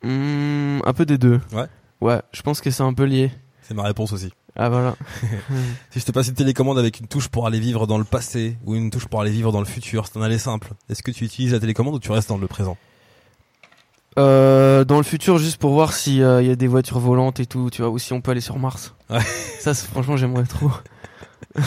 Hmm, 0.02 0.80
un 0.84 0.92
peu 0.92 1.04
des 1.04 1.18
deux. 1.18 1.40
Ouais. 1.52 1.66
Ouais, 2.00 2.22
je 2.32 2.42
pense 2.42 2.60
que 2.60 2.70
c'est 2.70 2.82
un 2.82 2.94
peu 2.94 3.04
lié. 3.04 3.30
C'est 3.62 3.74
ma 3.74 3.82
réponse 3.82 4.12
aussi. 4.12 4.32
Ah 4.56 4.68
voilà. 4.68 4.96
Si 5.90 6.00
je 6.00 6.04
te 6.04 6.12
passe 6.12 6.28
une 6.28 6.34
télécommande 6.34 6.78
avec 6.78 7.00
une 7.00 7.06
touche 7.06 7.28
pour 7.28 7.46
aller 7.46 7.60
vivre 7.60 7.86
dans 7.86 7.98
le 7.98 8.04
passé 8.04 8.56
ou 8.64 8.74
une 8.74 8.90
touche 8.90 9.06
pour 9.06 9.20
aller 9.20 9.30
vivre 9.30 9.52
dans 9.52 9.60
le 9.60 9.66
futur, 9.66 10.06
c'est 10.06 10.18
un 10.18 10.22
aller 10.22 10.38
simple. 10.38 10.72
Est-ce 10.88 11.02
que 11.02 11.10
tu 11.10 11.24
utilises 11.24 11.52
la 11.52 11.60
télécommande 11.60 11.94
ou 11.94 11.98
tu 11.98 12.10
restes 12.12 12.28
dans 12.28 12.38
le 12.38 12.46
présent? 12.46 12.76
Euh, 14.18 14.84
dans 14.84 14.96
le 14.96 15.04
futur, 15.04 15.38
juste 15.38 15.58
pour 15.58 15.72
voir 15.72 15.92
s'il 15.92 16.14
y 16.16 16.22
a 16.24 16.56
des 16.56 16.66
voitures 16.66 16.98
volantes 16.98 17.38
et 17.38 17.46
tout, 17.46 17.70
tu 17.70 17.82
vois, 17.82 17.90
ou 17.90 17.98
si 17.98 18.12
on 18.12 18.20
peut 18.20 18.32
aller 18.32 18.40
sur 18.40 18.58
Mars. 18.58 18.94
Ouais. 19.10 19.20
Ça, 19.60 19.74
franchement, 19.74 20.16
j'aimerais 20.16 20.44
trop. 20.44 20.72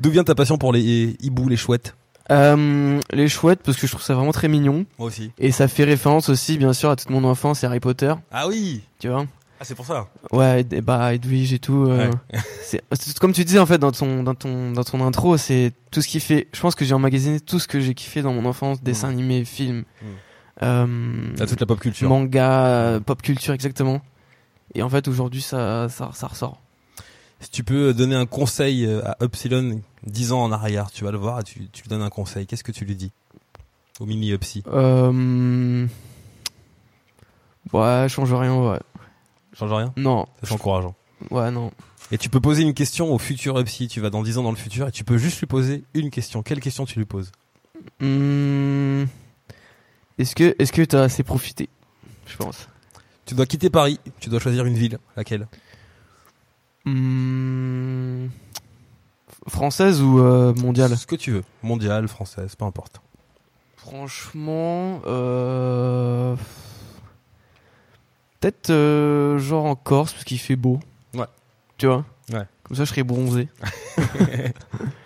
D'où 0.00 0.10
vient 0.10 0.22
ta 0.24 0.34
passion 0.34 0.58
pour 0.58 0.72
les 0.72 1.16
hiboux, 1.20 1.48
les 1.48 1.56
chouettes? 1.56 1.96
Euh, 2.32 3.00
les 3.12 3.28
chouettes, 3.28 3.60
parce 3.62 3.76
que 3.78 3.86
je 3.86 3.92
trouve 3.92 4.02
ça 4.02 4.14
vraiment 4.14 4.32
très 4.32 4.48
mignon. 4.48 4.86
Moi 4.98 5.08
aussi. 5.08 5.30
Et 5.38 5.52
ça 5.52 5.68
fait 5.68 5.84
référence 5.84 6.28
aussi, 6.28 6.58
bien 6.58 6.72
sûr, 6.72 6.90
à 6.90 6.96
toute 6.96 7.10
mon 7.10 7.24
enfance 7.24 7.62
et 7.62 7.66
Harry 7.66 7.80
Potter, 7.80 8.14
Ah 8.30 8.48
oui 8.48 8.82
tu 8.98 9.08
vois. 9.08 9.26
Ah 9.60 9.64
c'est 9.64 9.74
pour 9.76 9.86
ça. 9.86 10.08
Ouais, 10.32 10.66
et, 10.72 10.80
bah, 10.80 11.14
Edwige 11.14 11.52
et 11.52 11.58
tout. 11.60 11.86
euh, 11.88 12.10
c'est 12.62 12.82
c'est 12.92 13.16
comme 13.18 13.32
tu 13.32 13.44
disais, 13.44 13.58
en 13.60 13.66
fait, 13.66 13.78
dans 13.78 13.92
ton, 13.92 14.22
dans 14.24 14.34
ton, 14.34 14.72
dans 14.72 14.82
ton 14.82 15.04
intro, 15.06 15.36
c'est 15.36 15.72
tout 15.92 16.02
ce 16.02 16.08
qui 16.08 16.18
fait. 16.18 16.48
Je 16.52 16.60
pense 16.60 16.74
que 16.74 16.84
j'ai 16.84 16.94
emmagasiné 16.94 17.38
tout 17.38 17.60
ce 17.60 17.68
que 17.68 17.78
j'ai 17.78 17.94
kiffé 17.94 18.22
dans 18.22 18.32
mon 18.32 18.44
enfance, 18.44 18.82
dessins 18.82 19.08
animés, 19.10 19.44
films, 19.44 19.84
Mm. 20.02 20.06
euh, 20.64 20.86
T'as 21.36 21.46
toute 21.46 21.60
la 21.60 21.66
pop 21.66 21.78
culture. 21.80 22.08
manga, 22.08 22.98
pop 23.06 23.22
culture, 23.22 23.54
exactement. 23.54 24.00
Et 24.74 24.82
en 24.82 24.88
fait, 24.88 25.06
aujourd'hui, 25.06 25.42
ça, 25.42 25.88
ça, 25.88 26.10
ça 26.14 26.26
ressort. 26.26 26.60
Si 27.42 27.50
tu 27.50 27.64
peux 27.64 27.92
donner 27.92 28.14
un 28.14 28.24
conseil 28.26 28.86
euh, 28.86 29.02
à 29.04 29.16
Upsilon 29.24 29.80
10 30.06 30.32
ans 30.32 30.42
en 30.44 30.52
arrière, 30.52 30.90
tu 30.90 31.04
vas 31.04 31.10
le 31.10 31.18
voir 31.18 31.40
et 31.40 31.42
tu, 31.42 31.68
tu 31.72 31.82
lui 31.82 31.88
donnes 31.88 32.02
un 32.02 32.08
conseil. 32.10 32.46
Qu'est-ce 32.46 32.64
que 32.64 32.72
tu 32.72 32.84
lui 32.84 32.94
dis 32.94 33.10
Au 34.00 34.06
mini 34.06 34.30
Upsi? 34.32 34.62
Euh... 34.68 35.86
Ouais, 37.72 38.06
change 38.08 38.32
rien, 38.32 38.54
ouais. 38.56 38.80
Change 39.58 39.72
rien? 39.72 39.92
Non, 39.96 40.26
C'est 40.42 40.52
encourageant. 40.52 40.94
ouais, 41.30 41.50
non. 41.50 41.72
Et 42.10 42.18
tu 42.18 42.28
peux 42.28 42.40
poser 42.40 42.62
une 42.62 42.74
question 42.74 43.12
au 43.12 43.18
futur 43.18 43.58
Upsi. 43.58 43.88
Tu 43.88 44.00
vas 44.00 44.10
dans 44.10 44.22
10 44.22 44.38
ans 44.38 44.42
dans 44.42 44.50
le 44.50 44.56
futur 44.56 44.88
et 44.88 44.92
tu 44.92 45.02
peux 45.04 45.18
juste 45.18 45.40
lui 45.40 45.46
poser 45.46 45.84
une 45.94 46.10
question. 46.10 46.42
Quelle 46.42 46.60
question 46.60 46.84
tu 46.84 46.98
lui 46.98 47.06
poses? 47.06 47.32
Hmm, 48.00 49.04
Est-ce 50.18 50.34
que, 50.36 50.54
est-ce 50.58 50.72
que 50.72 50.82
t'as 50.82 51.02
assez 51.02 51.22
profité? 51.22 51.68
Je 52.26 52.36
pense. 52.36 52.68
Tu 53.24 53.34
dois 53.34 53.46
quitter 53.46 53.70
Paris. 53.70 53.98
Tu 54.20 54.28
dois 54.28 54.40
choisir 54.40 54.64
une 54.66 54.76
ville. 54.76 54.98
Laquelle? 55.16 55.48
Hmm, 56.84 58.26
Française 59.48 60.02
ou 60.02 60.20
euh, 60.20 60.54
mondiale? 60.54 60.96
Ce 60.96 61.06
que 61.06 61.16
tu 61.16 61.32
veux. 61.32 61.44
Mondiale, 61.62 62.08
française, 62.08 62.54
peu 62.56 62.64
importe. 62.64 63.00
Franchement, 63.76 65.00
euh... 65.06 66.36
peut-être 68.40 68.70
euh, 68.70 69.38
genre 69.38 69.64
en 69.64 69.74
Corse 69.74 70.12
parce 70.12 70.24
qu'il 70.24 70.38
fait 70.38 70.56
beau. 70.56 70.78
Ouais. 71.14 71.26
Tu 71.78 71.86
vois? 71.86 72.04
Ouais. 72.32 72.46
Comme 72.62 72.76
ça, 72.76 72.84
je 72.84 72.90
serais 72.90 73.02
bronzé. 73.02 73.48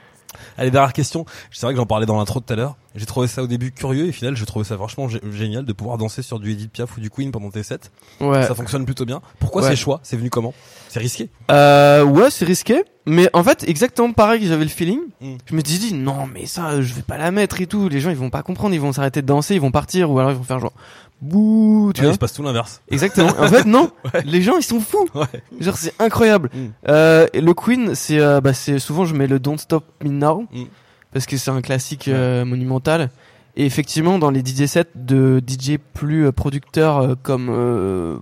Allez, 0.58 0.70
dernière 0.70 0.92
question. 0.92 1.24
C'est 1.50 1.66
vrai 1.66 1.74
que 1.74 1.78
j'en 1.78 1.86
parlais 1.86 2.06
dans 2.06 2.16
l'intro 2.16 2.40
tout 2.40 2.52
à 2.52 2.56
l'heure. 2.56 2.76
J'ai 2.94 3.04
trouvé 3.06 3.26
ça 3.26 3.42
au 3.42 3.46
début 3.46 3.72
curieux 3.72 4.06
et 4.06 4.08
au 4.08 4.12
final, 4.12 4.36
je 4.36 4.44
trouvais 4.46 4.64
ça 4.64 4.76
franchement 4.76 5.06
gé- 5.06 5.20
génial 5.32 5.64
de 5.66 5.72
pouvoir 5.74 5.98
danser 5.98 6.22
sur 6.22 6.38
du 6.40 6.52
Edith 6.52 6.72
Piaf 6.72 6.96
ou 6.96 7.00
du 7.00 7.10
Queen 7.10 7.30
pendant 7.30 7.50
tes 7.50 7.62
sets. 7.62 7.78
Ouais. 8.20 8.42
Ça 8.46 8.54
fonctionne 8.54 8.86
plutôt 8.86 9.04
bien. 9.04 9.20
Pourquoi 9.38 9.62
Ouais. 9.62 9.68
ces 9.70 9.76
choix? 9.76 10.00
C'est 10.02 10.16
venu 10.16 10.30
comment? 10.30 10.54
C'est 10.88 10.98
risqué? 11.00 11.28
Euh, 11.50 12.04
ouais, 12.04 12.30
c'est 12.30 12.46
risqué. 12.46 12.82
Mais 13.08 13.28
en 13.34 13.44
fait, 13.44 13.64
exactement 13.68 14.12
pareil 14.12 14.40
que 14.40 14.46
j'avais 14.46 14.64
le 14.64 14.70
feeling. 14.70 15.00
Mm. 15.20 15.34
Je 15.44 15.54
me 15.54 15.60
suis 15.62 15.78
dit, 15.78 15.94
non, 15.94 16.26
mais 16.26 16.46
ça, 16.46 16.80
je 16.80 16.94
vais 16.94 17.02
pas 17.02 17.18
la 17.18 17.30
mettre 17.30 17.60
et 17.60 17.66
tout. 17.66 17.88
Les 17.88 18.00
gens, 18.00 18.10
ils 18.10 18.16
vont 18.16 18.30
pas 18.30 18.42
comprendre. 18.42 18.74
Ils 18.74 18.80
vont 18.80 18.92
s'arrêter 18.92 19.20
de 19.22 19.26
danser, 19.26 19.54
ils 19.54 19.60
vont 19.60 19.70
partir 19.70 20.10
ou 20.10 20.18
alors 20.18 20.30
ils 20.32 20.36
vont 20.36 20.42
faire 20.42 20.58
genre, 20.58 20.72
bouh, 21.20 21.92
tu 21.94 22.00
Ouais, 22.00 22.04
Il 22.04 22.08
vois. 22.08 22.14
se 22.14 22.18
passe 22.18 22.32
tout 22.32 22.42
l'inverse. 22.42 22.82
Exactement. 22.90 23.30
En 23.38 23.48
fait, 23.48 23.64
non. 23.64 23.90
Les 24.24 24.42
gens, 24.42 24.56
ils 24.56 24.62
sont 24.62 24.80
fous. 24.80 25.08
Ouais. 25.14 25.26
Genre, 25.60 25.76
c'est 25.76 25.94
incroyable. 26.00 26.50
Mm. 26.54 26.58
Euh, 26.88 27.26
et 27.32 27.40
le 27.40 27.54
Queen, 27.54 27.94
c'est, 27.94 28.20
euh, 28.20 28.40
bah, 28.40 28.52
c'est 28.54 28.78
souvent 28.78 29.04
je 29.04 29.14
mets 29.14 29.26
le 29.26 29.38
Don't 29.40 29.58
Stop 29.58 29.84
Me 30.04 30.10
Now 30.10 30.46
Mm. 30.52 30.64
parce 31.12 31.26
que 31.26 31.36
c'est 31.36 31.50
un 31.50 31.62
classique 31.62 32.08
euh, 32.08 32.44
monumental. 32.44 33.10
Et 33.56 33.64
effectivement, 33.64 34.18
dans 34.18 34.30
les 34.30 34.40
DJ 34.44 34.66
sets 34.66 34.84
de 34.94 35.40
DJ 35.46 35.78
plus 35.94 36.30
producteurs 36.32 37.16
comme 37.22 37.46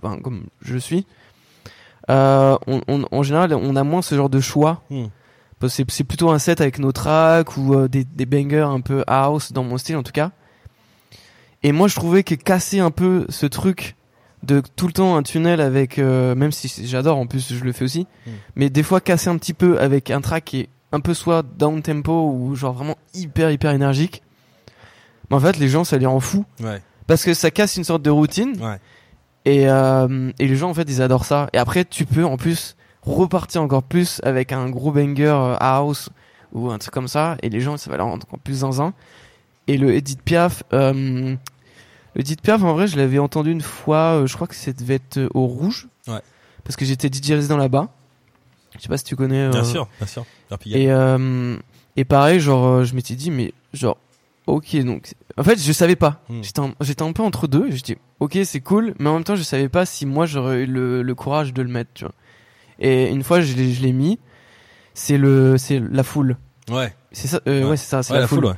ben, 0.01 0.19
comme 0.23 0.45
je 0.61 0.77
suis, 0.77 1.05
on, 2.07 2.57
on- 2.87 3.05
en 3.11 3.23
général, 3.23 3.53
on 3.53 3.75
a 3.75 3.83
moins 3.83 4.01
ce 4.01 4.15
genre 4.15 4.29
de 4.29 4.39
choix. 4.39 4.81
Mm. 4.89 5.05
C'est, 5.67 5.89
c'est 5.89 6.03
plutôt 6.03 6.29
un 6.29 6.37
set 6.39 6.61
avec 6.61 6.77
nos 6.79 6.91
tracks 6.91 7.57
ou 7.57 7.87
des, 7.87 8.03
des 8.03 8.25
bangers 8.27 8.67
un 8.69 8.81
peu 8.81 9.03
house 9.07 9.51
dans 9.51 9.63
mon 9.63 9.77
style 9.79 9.95
en 9.97 10.03
tout 10.03 10.11
cas. 10.11 10.31
Et 11.63 11.71
moi, 11.71 11.87
je 11.87 11.95
trouvais 11.95 12.23
que 12.23 12.35
casser 12.35 12.79
un 12.79 12.91
peu 12.91 13.25
ce 13.29 13.45
truc 13.45 13.95
de 14.43 14.61
tout 14.75 14.85
le 14.87 14.93
temps 14.93 15.15
un 15.15 15.23
tunnel 15.23 15.59
avec, 15.61 15.97
euh, 15.97 16.35
même 16.35 16.51
si 16.51 16.71
j'adore, 16.87 17.17
en 17.17 17.25
plus 17.25 17.51
je 17.53 17.63
le 17.63 17.71
fais 17.71 17.85
aussi, 17.85 18.05
Mm. 18.27 18.31
mais 18.55 18.69
des 18.69 18.83
fois 18.83 19.01
casser 19.01 19.29
un 19.29 19.37
petit 19.37 19.53
peu 19.55 19.79
avec 19.79 20.11
un 20.11 20.21
track 20.21 20.45
qui 20.45 20.59
est 20.61 20.69
un 20.91 20.99
peu 20.99 21.13
soit 21.15 21.43
down 21.57 21.81
tempo 21.81 22.31
ou 22.31 22.55
genre 22.55 22.73
vraiment 22.73 22.95
hyper 23.15 23.49
hyper 23.49 23.71
énergique. 23.71 24.21
Mais 25.29 25.35
en 25.37 25.39
fait, 25.39 25.57
les 25.57 25.67
gens, 25.67 25.83
ça 25.83 25.97
les 25.97 26.05
rend 26.05 26.19
fous 26.19 26.45
Ouais. 26.61 26.79
parce 27.07 27.23
que 27.23 27.33
ça 27.33 27.49
casse 27.49 27.75
une 27.77 27.83
sorte 27.83 28.03
de 28.03 28.11
routine 28.11 28.53
Ouais. 28.61 28.77
et, 29.45 29.67
euh, 29.67 30.31
et 30.37 30.47
les 30.47 30.55
gens 30.55 30.69
en 30.69 30.73
fait 30.75 30.87
ils 30.87 31.01
adorent 31.01 31.25
ça. 31.25 31.49
Et 31.53 31.57
après, 31.57 31.83
tu 31.83 32.05
peux 32.05 32.23
en 32.23 32.37
plus 32.37 32.75
repartir 33.01 33.63
encore 33.63 33.83
plus 33.83 34.21
avec 34.23 34.51
un 34.51 34.69
gros 34.69 34.91
banger 34.91 35.25
euh, 35.25 35.55
house 35.59 36.09
ou 36.53 36.69
un 36.69 36.77
truc 36.77 36.93
comme 36.93 37.07
ça 37.07 37.35
et 37.41 37.49
les 37.49 37.61
gens 37.61 37.77
ça 37.77 37.89
va 37.89 37.97
leur 37.97 38.05
rendre 38.07 38.25
encore 38.27 38.39
plus 38.39 38.59
zinzin. 38.59 38.93
Et 39.67 39.77
le 39.77 39.93
Edith 39.95 40.21
Piaf, 40.21 40.63
euh, 40.73 40.93
le 42.13 42.21
Edith 42.21 42.41
Piaf 42.41 42.61
en 42.63 42.73
vrai 42.73 42.87
je 42.87 42.97
l'avais 42.97 43.19
entendu 43.19 43.51
une 43.51 43.61
fois, 43.61 44.21
euh, 44.21 44.27
je 44.27 44.35
crois 44.35 44.47
que 44.47 44.55
ça 44.55 44.71
devait 44.73 44.95
être 44.95 45.17
euh, 45.17 45.29
au 45.33 45.45
Rouge. 45.47 45.87
Ouais. 46.07 46.19
Parce 46.63 46.75
que 46.75 46.85
j'étais 46.85 47.07
DJ 47.07 47.31
résident 47.31 47.57
là-bas. 47.57 47.89
Je 48.77 48.81
sais 48.83 48.89
pas 48.89 48.97
si 48.97 49.03
tu 49.05 49.15
connais. 49.15 49.49
Bien 49.49 49.61
euh, 49.61 49.63
sûr, 49.63 49.87
bien 49.99 50.07
sûr. 50.07 50.25
Pierre 50.47 50.59
Pigalle. 50.59 50.81
et, 50.81 50.91
euh, 50.91 51.57
et 51.95 52.03
pareil, 52.05 52.39
genre, 52.39 52.83
je 52.83 52.93
m'étais 52.95 53.15
dit, 53.15 53.31
mais 53.31 53.53
genre, 53.73 53.97
ok, 54.47 54.75
donc. 54.83 55.13
En 55.37 55.43
fait, 55.43 55.59
je 55.61 55.71
savais 55.71 55.95
pas. 55.95 56.21
Hmm. 56.29 56.41
J'étais 56.43 56.59
un, 56.59 56.73
j'étais 56.81 57.01
un 57.03 57.11
peu 57.13 57.23
entre 57.23 57.47
deux. 57.47 57.71
Je 57.71 57.81
dis, 57.81 57.95
ok, 58.19 58.37
c'est 58.43 58.61
cool, 58.61 58.93
mais 58.99 59.09
en 59.09 59.13
même 59.15 59.23
temps, 59.23 59.35
je 59.35 59.43
savais 59.43 59.69
pas 59.69 59.85
si 59.85 60.05
moi 60.05 60.25
j'aurais 60.25 60.63
eu 60.63 60.65
le, 60.65 61.01
le 61.03 61.15
courage 61.15 61.53
de 61.53 61.61
le 61.61 61.69
mettre, 61.69 61.91
tu 61.93 62.03
vois. 62.05 62.13
Et 62.79 63.09
une 63.09 63.23
fois, 63.23 63.41
je 63.41 63.53
l'ai, 63.55 63.71
je 63.73 63.81
l'ai 63.81 63.93
mis. 63.93 64.19
C'est 64.93 65.17
le, 65.17 65.57
c'est 65.57 65.79
la 65.79 66.03
foule. 66.03 66.37
Ouais. 66.69 66.93
C'est 67.11 67.27
ça, 67.27 67.39
euh, 67.47 67.63
Ouais. 67.63 67.69
ouais, 67.71 67.77
c'est 67.77 67.87
ça, 67.89 68.03
c'est 68.03 68.13
Ouais, 68.13 68.19
la, 68.19 68.27
foule. 68.27 68.45
ouais. 68.45 68.53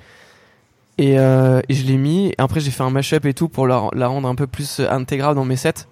Et, 0.97 1.19
euh, 1.19 1.62
et 1.69 1.73
je 1.73 1.86
l'ai 1.86 1.97
mis. 1.97 2.27
Et 2.27 2.36
après, 2.38 2.60
j'ai 2.60 2.71
fait 2.71 2.83
un 2.83 2.89
mashup 2.89 3.25
et 3.25 3.33
tout 3.33 3.49
pour 3.49 3.67
la, 3.67 3.89
la 3.93 4.07
rendre 4.07 4.27
un 4.27 4.36
peu 4.36 4.47
plus 4.47 4.79
intégrale 4.79 5.36
dans 5.36 5.45
mes 5.45 5.55
sets. 5.55 5.86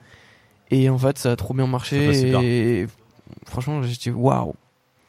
Et 0.72 0.90
en 0.90 0.98
fait, 0.98 1.18
ça 1.20 1.32
a 1.32 1.36
trop 1.36 1.54
bien 1.54 1.68
marché. 1.68 2.14
Super. 2.14 2.42
et 2.42 2.88
franchement, 3.46 3.82
j'ai 3.84 3.96
dit, 3.96 4.10
waouh. 4.12 4.54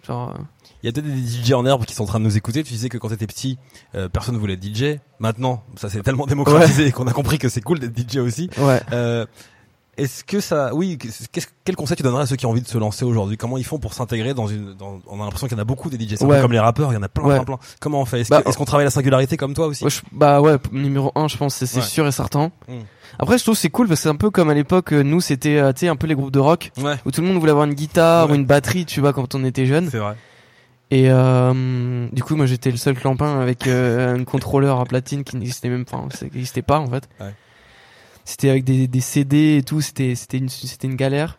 Genre, 0.06 0.30
euh, 0.30 0.42
Il 0.82 0.86
y 0.86 0.88
a 0.88 0.92
peut-être 0.92 1.06
des 1.06 1.20
DJ 1.44 1.52
en 1.52 1.64
herbe 1.66 1.84
qui 1.84 1.94
sont 1.94 2.04
en 2.04 2.06
train 2.06 2.20
de 2.20 2.24
nous 2.24 2.36
écouter. 2.36 2.62
Tu 2.62 2.72
disais 2.74 2.88
que 2.88 2.98
quand 2.98 3.08
t'étais 3.08 3.26
petit, 3.26 3.58
euh, 3.94 4.08
personne 4.08 4.36
voulait 4.36 4.54
être 4.54 4.64
DJ. 4.64 4.98
Maintenant, 5.18 5.64
ça 5.76 5.88
s'est 5.88 6.00
tellement 6.02 6.26
démocratisé 6.26 6.92
qu'on 6.92 7.06
a 7.06 7.12
compris 7.12 7.38
que 7.38 7.48
c'est 7.48 7.62
cool 7.62 7.78
d'être 7.78 7.98
DJ 7.98 8.18
aussi. 8.18 8.50
ouais. 8.58 8.80
Euh, 8.92 9.26
Est-ce 9.96 10.24
que 10.24 10.40
ça, 10.40 10.74
oui, 10.74 10.98
quel 11.64 11.74
conseil 11.74 11.96
tu 11.96 12.02
donnerais 12.02 12.24
à 12.24 12.26
ceux 12.26 12.36
qui 12.36 12.44
ont 12.44 12.50
envie 12.50 12.60
de 12.60 12.68
se 12.68 12.76
lancer 12.76 13.04
aujourd'hui? 13.04 13.36
Comment 13.38 13.56
ils 13.56 13.64
font 13.64 13.78
pour 13.78 13.94
s'intégrer 13.94 14.34
dans 14.34 14.46
une, 14.46 14.74
dans, 14.74 15.00
on 15.06 15.20
a 15.20 15.24
l'impression 15.24 15.46
qu'il 15.46 15.56
y 15.56 15.58
en 15.58 15.62
a 15.62 15.64
beaucoup 15.64 15.88
des 15.88 15.96
DJ, 15.98 16.10
c'est 16.16 16.22
un 16.24 16.26
peu 16.28 16.34
Ouais. 16.34 16.40
comme 16.42 16.52
les 16.52 16.58
rappeurs, 16.60 16.92
il 16.92 16.96
y 16.96 16.98
en 16.98 17.02
a 17.02 17.08
plein, 17.08 17.24
Ouais. 17.24 17.36
plein, 17.36 17.44
plein. 17.44 17.58
Comment 17.80 18.02
on 18.02 18.04
fait? 18.04 18.20
Est-ce 18.20 18.28
Bah, 18.30 18.42
est-ce 18.44 18.58
qu'on 18.58 18.66
travaille 18.66 18.84
la 18.84 18.90
singularité 18.90 19.36
comme 19.38 19.54
toi 19.54 19.66
aussi? 19.66 19.84
Ouais, 19.84 19.90
je- 19.90 20.02
bah 20.12 20.42
ouais, 20.42 20.56
numéro 20.72 21.12
un, 21.14 21.28
je 21.28 21.36
pense, 21.38 21.54
c'est 21.54 21.80
sûr 21.80 22.06
et 22.06 22.12
certain. 22.12 22.50
Mm. 22.68 22.72
Après, 23.18 23.38
je 23.38 23.42
trouve 23.44 23.56
c'est 23.56 23.70
cool 23.70 23.88
parce 23.88 24.00
que 24.00 24.02
c'est 24.02 24.08
un 24.10 24.16
peu 24.16 24.28
comme 24.30 24.50
à 24.50 24.54
l'époque, 24.54 24.92
euh, 24.92 25.02
nous, 25.02 25.22
c'était, 25.22 25.56
euh, 25.56 25.72
tu 25.72 25.80
sais, 25.80 25.88
un 25.88 25.96
peu 25.96 26.06
les 26.06 26.14
groupes 26.14 26.30
de 26.32 26.40
rock 26.40 26.72
où 27.06 27.10
tout 27.10 27.22
le 27.22 27.26
monde 27.28 27.38
voulait 27.38 27.52
avoir 27.52 27.64
une 27.66 27.74
guitare 27.74 28.30
ou 28.30 28.34
une 28.34 28.44
batterie, 28.44 28.84
tu 28.84 29.00
vois, 29.00 29.12
quand 29.14 29.34
on 29.34 29.44
était 29.44 29.64
jeune. 29.66 29.88
c'est 29.90 29.98
vrai. 29.98 30.16
Et 30.92 31.10
euh, 31.10 32.06
du 32.12 32.22
coup, 32.22 32.36
moi, 32.36 32.46
j'étais 32.46 32.70
le 32.70 32.76
seul 32.76 32.94
clampin 32.96 33.40
avec 33.40 33.66
euh, 33.66 34.14
un 34.14 34.24
contrôleur 34.24 34.78
à 34.78 34.84
platine 34.84 35.24
qui 35.24 35.36
n'existait 35.36 35.68
même 35.68 35.84
pas, 35.84 36.04
ça 36.14 36.26
n'existait 36.26 36.62
pas 36.62 36.78
en 36.78 36.86
fait. 36.88 37.08
Ouais. 37.18 37.34
C'était 38.26 38.50
avec 38.50 38.64
des, 38.64 38.86
des 38.88 39.00
CD 39.00 39.56
et 39.56 39.62
tout, 39.62 39.80
c'était 39.80 40.14
c'était 40.16 40.36
une 40.38 40.48
c'était 40.50 40.88
une 40.88 40.96
galère. 40.96 41.38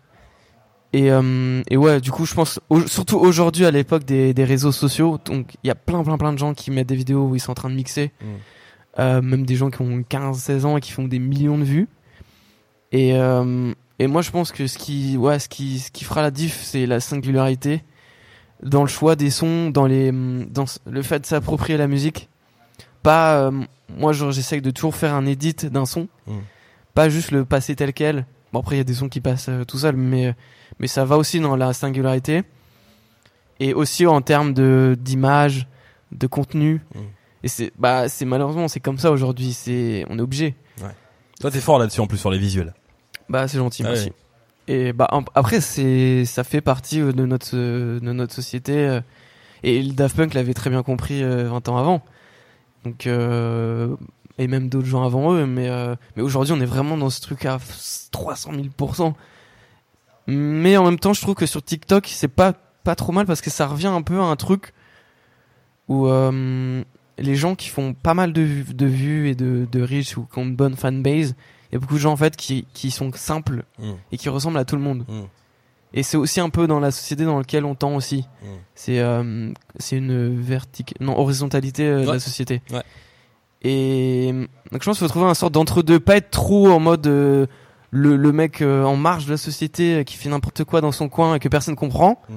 Et, 0.93 1.11
euh, 1.11 1.61
et 1.69 1.75
ouais, 1.75 1.99
du 1.99 2.11
coup, 2.11 2.25
je 2.25 2.33
pense, 2.33 2.61
au- 2.69 2.87
surtout 2.87 3.17
aujourd'hui 3.17 3.65
à 3.65 3.71
l'époque 3.71 4.05
des, 4.05 4.33
des 4.33 4.45
réseaux 4.45 4.71
sociaux, 4.71 5.19
donc 5.25 5.55
il 5.63 5.67
y 5.67 5.69
a 5.69 5.75
plein 5.75 6.01
plein 6.03 6.17
plein 6.17 6.31
de 6.33 6.37
gens 6.39 6.53
qui 6.53 6.71
mettent 6.71 6.87
des 6.87 6.95
vidéos 6.95 7.27
où 7.27 7.35
ils 7.35 7.39
sont 7.41 7.51
en 7.51 7.55
train 7.55 7.69
de 7.69 7.75
mixer. 7.75 8.11
Mm. 8.21 8.25
Euh, 8.99 9.21
même 9.21 9.45
des 9.45 9.55
gens 9.55 9.69
qui 9.69 9.81
ont 9.81 9.99
15-16 9.99 10.65
ans 10.65 10.77
et 10.77 10.81
qui 10.81 10.91
font 10.91 11.03
des 11.03 11.19
millions 11.19 11.57
de 11.59 11.63
vues. 11.65 11.87
Et, 12.93 13.13
euh, 13.15 13.73
et 13.99 14.07
moi, 14.07 14.21
je 14.23 14.31
pense 14.31 14.51
que 14.51 14.65
ce 14.65 14.77
qui, 14.79 15.17
ouais, 15.17 15.37
ce 15.39 15.49
qui, 15.49 15.79
ce 15.79 15.91
qui 15.91 16.03
fera 16.05 16.21
la 16.23 16.31
diff, 16.31 16.61
c'est 16.63 16.85
la 16.87 16.99
singularité 16.99 17.83
dans 18.63 18.81
le 18.81 18.87
choix 18.87 19.15
des 19.15 19.29
sons, 19.29 19.69
dans 19.69 19.85
les, 19.85 20.11
dans 20.11 20.65
le 20.87 21.01
fait 21.03 21.19
de 21.19 21.25
s'approprier 21.27 21.77
la 21.77 21.87
musique. 21.87 22.29
pas. 23.03 23.41
euh, 23.41 23.51
moi, 23.97 24.13
j'essaye 24.13 24.61
de 24.61 24.71
toujours 24.71 24.95
faire 24.95 25.13
un 25.13 25.25
edit 25.25 25.53
d'un 25.69 25.85
son, 25.85 26.07
Mm. 26.25 26.31
Pas 26.97 27.09
juste 27.09 27.29
le 27.29 27.45
passer 27.45 27.75
tel 27.75 27.93
quel. 27.93 28.25
Bon, 28.51 28.59
après, 28.59 28.75
il 28.75 28.77
y 28.79 28.81
a 28.81 28.83
des 28.83 28.95
sons 28.95 29.07
qui 29.07 29.21
passent 29.21 29.49
euh, 29.49 29.63
tout 29.65 29.77
seul, 29.77 29.95
mais 29.95 30.33
mais 30.79 30.87
ça 30.87 31.05
va 31.05 31.17
aussi 31.17 31.39
dans 31.39 31.55
la 31.55 31.71
singularité 31.71 32.41
et 33.59 33.75
aussi 33.75 34.07
en 34.07 34.21
termes 34.21 34.51
de 34.53 34.97
d'image, 34.99 35.67
de 36.11 36.25
contenu. 36.25 36.81
Mm. 36.95 36.99
Et 37.43 37.47
c'est 37.49 37.71
bah 37.77 38.09
c'est 38.09 38.25
malheureusement 38.25 38.67
c'est 38.67 38.79
comme 38.79 38.97
ça 38.97 39.11
aujourd'hui. 39.11 39.53
C'est 39.53 40.05
on 40.09 40.17
est 40.17 40.21
obligé. 40.21 40.55
Toi, 41.39 41.51
t'es 41.51 41.59
fort 41.59 41.77
là-dessus 41.77 41.99
en 41.99 42.07
plus 42.07 42.17
sur 42.17 42.31
les 42.31 42.39
visuels. 42.39 42.73
Bah 43.29 43.47
c'est 43.47 43.59
gentil, 43.59 43.83
Ah 43.85 43.89
merci. 43.89 44.07
ouais. 44.07 44.13
Et 44.73 44.91
bah 44.91 45.07
après 45.35 45.61
c'est 45.61 46.25
ça 46.25 46.43
fait 46.43 46.61
partie 46.61 46.99
euh, 46.99 47.13
de 47.13 47.25
notre 47.27 47.51
euh, 47.53 47.99
de 47.99 48.11
notre 48.11 48.33
société 48.33 48.73
euh, 48.75 49.01
et 49.61 49.83
le 49.83 49.93
Daft 49.93 50.15
Punk 50.17 50.33
l'avait 50.33 50.55
très 50.55 50.71
bien 50.71 50.81
compris 50.81 51.21
euh, 51.21 51.47
20 51.47 51.69
ans 51.69 51.77
avant. 51.77 52.01
Donc 52.85 53.05
euh, 53.05 53.95
et 54.37 54.47
même 54.47 54.69
d'autres 54.69 54.87
gens 54.87 55.03
avant 55.03 55.33
eux 55.33 55.45
mais 55.45 55.67
euh, 55.69 55.95
mais 56.15 56.21
aujourd'hui 56.23 56.53
on 56.53 56.61
est 56.61 56.65
vraiment 56.65 56.97
dans 56.97 57.09
ce 57.09 57.21
truc 57.21 57.45
à 57.45 57.57
300 58.11 58.51
000 58.53 59.13
Mais 60.27 60.75
en 60.77 60.83
même 60.85 60.99
temps, 60.99 61.13
je 61.13 61.21
trouve 61.21 61.35
que 61.35 61.45
sur 61.45 61.63
TikTok, 61.63 62.07
c'est 62.07 62.27
pas 62.27 62.53
pas 62.83 62.95
trop 62.95 63.11
mal 63.11 63.25
parce 63.25 63.41
que 63.41 63.49
ça 63.49 63.67
revient 63.67 63.87
un 63.87 64.01
peu 64.01 64.19
à 64.19 64.23
un 64.23 64.35
truc 64.35 64.73
où 65.89 66.07
euh, 66.07 66.83
les 67.17 67.35
gens 67.35 67.55
qui 67.55 67.69
font 67.69 67.93
pas 67.93 68.13
mal 68.13 68.31
de, 68.33 68.41
vues- 68.41 68.73
de 68.73 68.85
vues 68.85 69.29
et 69.29 69.35
de, 69.35 69.67
de 69.71 69.81
reach 69.81 70.17
ou 70.17 70.25
qui 70.31 70.39
ont 70.39 70.43
une 70.43 70.55
bonne 70.55 70.75
fanbase, 70.75 71.35
il 71.69 71.73
y 71.73 71.75
a 71.75 71.79
beaucoup 71.79 71.95
de 71.95 71.99
gens 71.99 72.11
en 72.13 72.17
fait 72.17 72.35
qui, 72.37 72.65
qui 72.73 72.91
sont 72.91 73.11
simples 73.13 73.63
Mm. 73.79 73.91
et 74.11 74.17
qui 74.17 74.29
ressemblent 74.29 74.57
à 74.57 74.65
tout 74.65 74.75
le 74.75 74.81
monde. 74.81 75.05
Mm. 75.07 75.21
Et 75.93 76.03
c'est 76.03 76.17
aussi 76.17 76.39
un 76.41 76.49
peu 76.49 76.67
dans 76.67 76.79
la 76.79 76.91
société 76.91 77.23
dans 77.25 77.37
laquelle 77.37 77.65
on 77.65 77.75
tend 77.75 77.95
aussi. 77.95 78.25
Mm. 78.41 78.45
C'est 78.75 78.99
euh, 78.99 79.51
une 79.91 80.41
vertic 80.41 80.93
non 80.99 81.17
horizontalité 81.19 81.87
euh, 81.87 82.05
de 82.05 82.11
la 82.11 82.19
société. 82.19 82.61
Ouais. 82.71 82.83
Et 83.63 84.31
donc 84.71 84.81
je 84.81 84.85
pense 84.85 84.97
qu'il 84.97 85.07
faut 85.07 85.11
trouver 85.11 85.25
un 85.25 85.33
sorte 85.33 85.53
d'entre 85.53 85.81
deux, 85.81 85.99
pas 85.99 86.17
être 86.17 86.29
trop 86.29 86.69
en 86.69 86.79
mode 86.79 87.07
euh, 87.07 87.47
le, 87.91 88.15
le 88.15 88.31
mec 88.31 88.61
euh, 88.61 88.83
en 88.83 88.95
marge 88.95 89.25
de 89.25 89.31
la 89.31 89.37
société 89.37 89.95
euh, 89.95 90.03
qui 90.03 90.15
fait 90.15 90.29
n'importe 90.29 90.63
quoi 90.63 90.81
dans 90.81 90.91
son 90.91 91.09
coin 91.09 91.35
et 91.35 91.39
que 91.39 91.49
personne 91.49 91.75
comprend. 91.75 92.21
Mm. 92.29 92.33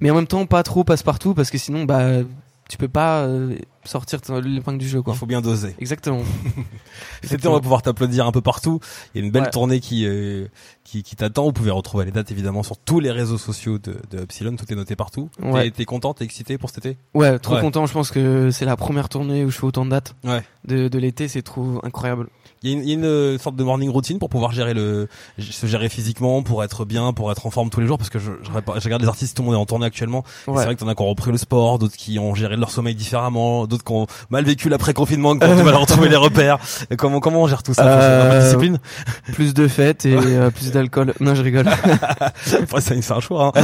Mais 0.00 0.10
en 0.10 0.14
même 0.14 0.26
temps 0.26 0.46
pas 0.46 0.62
trop 0.62 0.82
passe 0.82 1.02
partout 1.02 1.34
parce 1.34 1.50
que 1.50 1.58
sinon 1.58 1.84
bah 1.84 2.22
tu 2.70 2.76
peux 2.78 2.88
pas 2.88 3.22
euh, 3.24 3.56
sortir 3.84 4.20
l'épingle 4.42 4.78
du 4.78 4.88
jeu 4.88 5.02
quoi. 5.02 5.12
Il 5.14 5.18
faut 5.18 5.26
bien 5.26 5.40
doser. 5.40 5.74
Exactement. 5.80 6.22
C'était, 7.22 7.48
on 7.48 7.52
va 7.52 7.60
pouvoir 7.60 7.82
t'applaudir 7.82 8.26
un 8.26 8.32
peu 8.32 8.40
partout. 8.40 8.80
Il 9.14 9.20
y 9.20 9.22
a 9.22 9.26
une 9.26 9.32
belle 9.32 9.42
Ouais. 9.44 9.50
tournée 9.50 9.80
qui, 9.80 10.06
euh, 10.06 10.46
qui, 10.84 11.02
qui 11.02 11.16
t'attend. 11.16 11.44
Vous 11.46 11.52
pouvez 11.52 11.70
retrouver 11.70 12.04
les 12.04 12.12
dates 12.12 12.30
évidemment 12.30 12.62
sur 12.62 12.76
tous 12.78 13.00
les 13.00 13.10
réseaux 13.10 13.38
sociaux 13.38 13.78
de, 13.78 13.96
de 14.10 14.22
Epsilon. 14.22 14.54
Tout 14.56 14.70
est 14.72 14.76
noté 14.76 14.96
partout. 14.96 15.28
Ouais. 15.42 15.64
T'es, 15.64 15.70
t'es 15.78 15.84
content, 15.84 16.14
t'es 16.14 16.24
excité 16.24 16.56
pour 16.58 16.70
cet 16.70 16.78
été? 16.86 16.96
Ouais, 17.14 17.38
trop 17.38 17.56
Ouais. 17.56 17.60
content. 17.60 17.86
Je 17.86 17.92
pense 17.92 18.10
que 18.10 18.50
c'est 18.50 18.64
la 18.64 18.76
première 18.76 19.08
tournée 19.08 19.44
où 19.44 19.50
je 19.50 19.58
fais 19.58 19.64
autant 19.66 19.84
de 19.84 19.90
dates 19.90 20.14
Ouais. 20.24 20.42
de, 20.66 20.88
de 20.88 20.98
l'été. 20.98 21.26
C'est 21.28 21.42
trop 21.42 21.80
incroyable. 21.82 22.28
Il 22.62 22.70
y 22.70 22.74
a 22.74 22.76
une, 22.78 22.86
y 22.86 22.90
a 22.90 22.94
une, 22.94 23.04
euh, 23.06 23.38
sorte 23.38 23.56
de 23.56 23.64
morning 23.64 23.88
routine 23.88 24.18
pour 24.18 24.28
pouvoir 24.28 24.52
gérer 24.52 24.74
le, 24.74 25.08
se 25.38 25.66
gérer 25.66 25.88
physiquement, 25.88 26.42
pour 26.42 26.62
être 26.62 26.84
bien, 26.84 27.14
pour 27.14 27.32
être 27.32 27.46
en 27.46 27.50
forme 27.50 27.70
tous 27.70 27.80
les 27.80 27.86
jours. 27.86 27.96
Parce 27.96 28.10
que 28.10 28.18
je, 28.18 28.32
je, 28.42 28.48
regarde- 28.50 28.78
je 28.80 28.84
regarde 28.84 29.00
les 29.02 29.08
artistes, 29.08 29.34
tout 29.36 29.42
le 29.42 29.46
monde 29.46 29.54
est 29.56 29.58
en 29.60 29.64
tournée 29.64 29.86
actuellement. 29.86 30.24
Ouais. 30.46 30.58
C'est 30.58 30.64
vrai 30.66 30.74
que 30.74 30.80
t'en 30.80 30.88
as 30.88 30.94
qui 30.94 31.02
ont 31.02 31.08
repris 31.08 31.30
le 31.32 31.38
sport, 31.38 31.78
d'autres 31.78 31.96
qui 31.96 32.18
ont 32.18 32.34
géré 32.34 32.56
leur 32.58 32.70
sommeil 32.70 32.94
différemment, 32.94 33.66
d'autres 33.66 33.84
qui 33.84 33.92
ont 33.92 34.06
mal 34.28 34.44
vécu 34.44 34.68
l'après-confinement, 34.68 35.38
qui 35.38 35.46
ont 35.46 35.56
du 35.56 35.62
mal 35.62 35.74
à 35.74 35.78
retrouver 35.78 36.08
les 36.10 36.16
repères. 36.16 36.58
Et 36.90 36.96
comment, 36.96 37.20
comment 37.20 37.42
on 37.42 37.46
gère 37.46 37.62
tout 37.62 37.72
ça 37.72 37.86
Euh, 37.86 38.42
discipline 38.44 38.78
plus 39.32 39.54
de 39.54 39.66
fêtes 39.66 40.04
et 40.04 40.14
euh, 40.14 40.50
plus 40.50 40.70
d'alcool. 40.70 41.14
Non, 41.20 41.34
je 41.34 41.42
rigole. 41.42 41.66
Après, 42.62 42.80
c'est 42.82 43.10
un 43.10 43.20
choix. 43.20 43.52
Hein. 43.54 43.62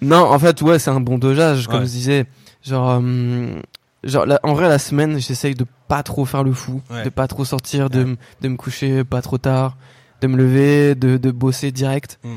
non, 0.00 0.18
en 0.30 0.38
fait, 0.38 0.60
ouais, 0.62 0.78
c'est 0.78 0.90
un 0.90 1.00
bon 1.00 1.18
dosage, 1.18 1.66
comme 1.66 1.80
Ouais. 1.80 1.86
je 1.86 1.90
disais. 1.90 2.26
Genre, 2.64 3.00
euh, 3.02 3.60
genre, 4.04 4.26
en 4.42 4.54
vrai, 4.54 4.68
la 4.68 4.78
semaine, 4.78 5.18
j'essaye 5.20 5.54
de 5.54 5.66
pas 5.88 6.02
trop 6.02 6.24
faire 6.24 6.44
le 6.44 6.52
fou, 6.52 6.80
Ouais. 6.90 7.04
de 7.04 7.08
pas 7.10 7.26
trop 7.28 7.44
sortir, 7.44 7.90
de, 7.90 8.04
Ouais. 8.04 8.14
de 8.40 8.48
me 8.48 8.56
coucher 8.56 9.04
pas 9.04 9.22
trop 9.22 9.38
tard, 9.38 9.76
de 10.20 10.26
me 10.26 10.36
lever, 10.36 10.94
de, 10.94 11.16
de 11.16 11.30
bosser 11.30 11.72
direct, 11.72 12.18
Mm. 12.24 12.28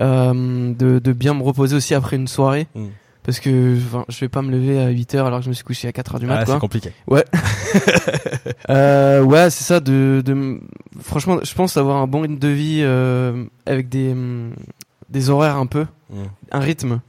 euh, 0.00 0.74
de, 0.74 0.98
de 0.98 1.12
bien 1.12 1.34
me 1.34 1.42
reposer 1.42 1.76
aussi 1.76 1.94
après 1.94 2.16
une 2.16 2.28
soirée. 2.28 2.66
Mm. 2.74 2.86
Parce 3.22 3.38
que 3.38 3.76
je 4.08 4.20
vais 4.20 4.30
pas 4.30 4.40
me 4.40 4.50
lever 4.50 4.80
à 4.80 4.88
8 4.88 5.14
heures 5.14 5.26
alors 5.26 5.40
que 5.40 5.44
je 5.44 5.50
me 5.50 5.54
suis 5.54 5.62
couché 5.62 5.86
à 5.86 5.92
4 5.92 6.14
heures 6.14 6.20
du 6.20 6.26
Ah, 6.30 6.36
mat. 6.36 6.46
c'est 6.46 6.58
compliqué. 6.58 6.90
Euh, 8.70 9.22
ouais, 9.22 9.50
c'est 9.50 9.64
ça. 9.64 9.80
De, 9.80 10.22
de, 10.24 10.60
franchement, 11.00 11.38
je 11.42 11.54
pense 11.54 11.76
avoir 11.76 11.98
un 11.98 12.06
bon 12.06 12.20
rythme 12.22 12.38
de 12.38 12.48
vie 12.48 12.80
euh, 12.82 13.44
avec 13.66 13.88
des, 13.88 14.12
hum, 14.12 14.52
des 15.08 15.30
horaires 15.30 15.56
un 15.56 15.66
peu, 15.66 15.86
Mm. 16.10 16.22
un 16.52 16.58
rythme. 16.60 17.00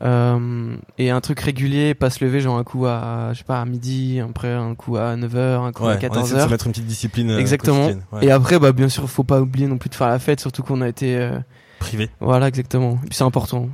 Euh, 0.00 0.76
et 0.96 1.10
un 1.10 1.20
truc 1.20 1.40
régulier, 1.40 1.94
pas 1.94 2.08
se 2.10 2.24
lever 2.24 2.40
genre 2.40 2.56
un 2.56 2.62
coup 2.64 2.86
à, 2.86 3.30
je 3.32 3.38
sais 3.38 3.44
pas, 3.44 3.60
à 3.60 3.64
midi, 3.64 4.20
après 4.20 4.52
un 4.52 4.74
coup 4.76 4.96
à 4.96 5.16
9h, 5.16 5.66
un 5.66 5.72
coup 5.72 5.84
Ouais, 5.84 5.92
à 5.92 5.94
on 5.94 6.22
essaie 6.22 6.34
14h. 6.34 6.36
de 6.36 6.40
se 6.44 6.50
mettre 6.50 6.66
une 6.66 6.72
petite 6.72 6.86
discipline 6.86 7.30
euh, 7.30 7.38
Exactement. 7.38 7.86
Ouais. 8.12 8.26
Et 8.26 8.30
après, 8.30 8.58
bah, 8.60 8.70
bien 8.72 8.88
sûr, 8.88 9.08
faut 9.10 9.24
pas 9.24 9.40
oublier 9.40 9.66
non 9.66 9.76
plus 9.78 9.90
de 9.90 9.94
faire 9.96 10.08
la 10.08 10.18
fête, 10.20 10.38
surtout 10.40 10.62
qu'on 10.62 10.80
a 10.82 10.88
été, 10.88 11.16
euh, 11.16 11.38
Privé. 11.80 12.10
voilà, 12.20 12.46
exactement. 12.48 12.92
Et 13.04 13.08
puis 13.08 13.16
c'est 13.16 13.24
important. 13.24 13.68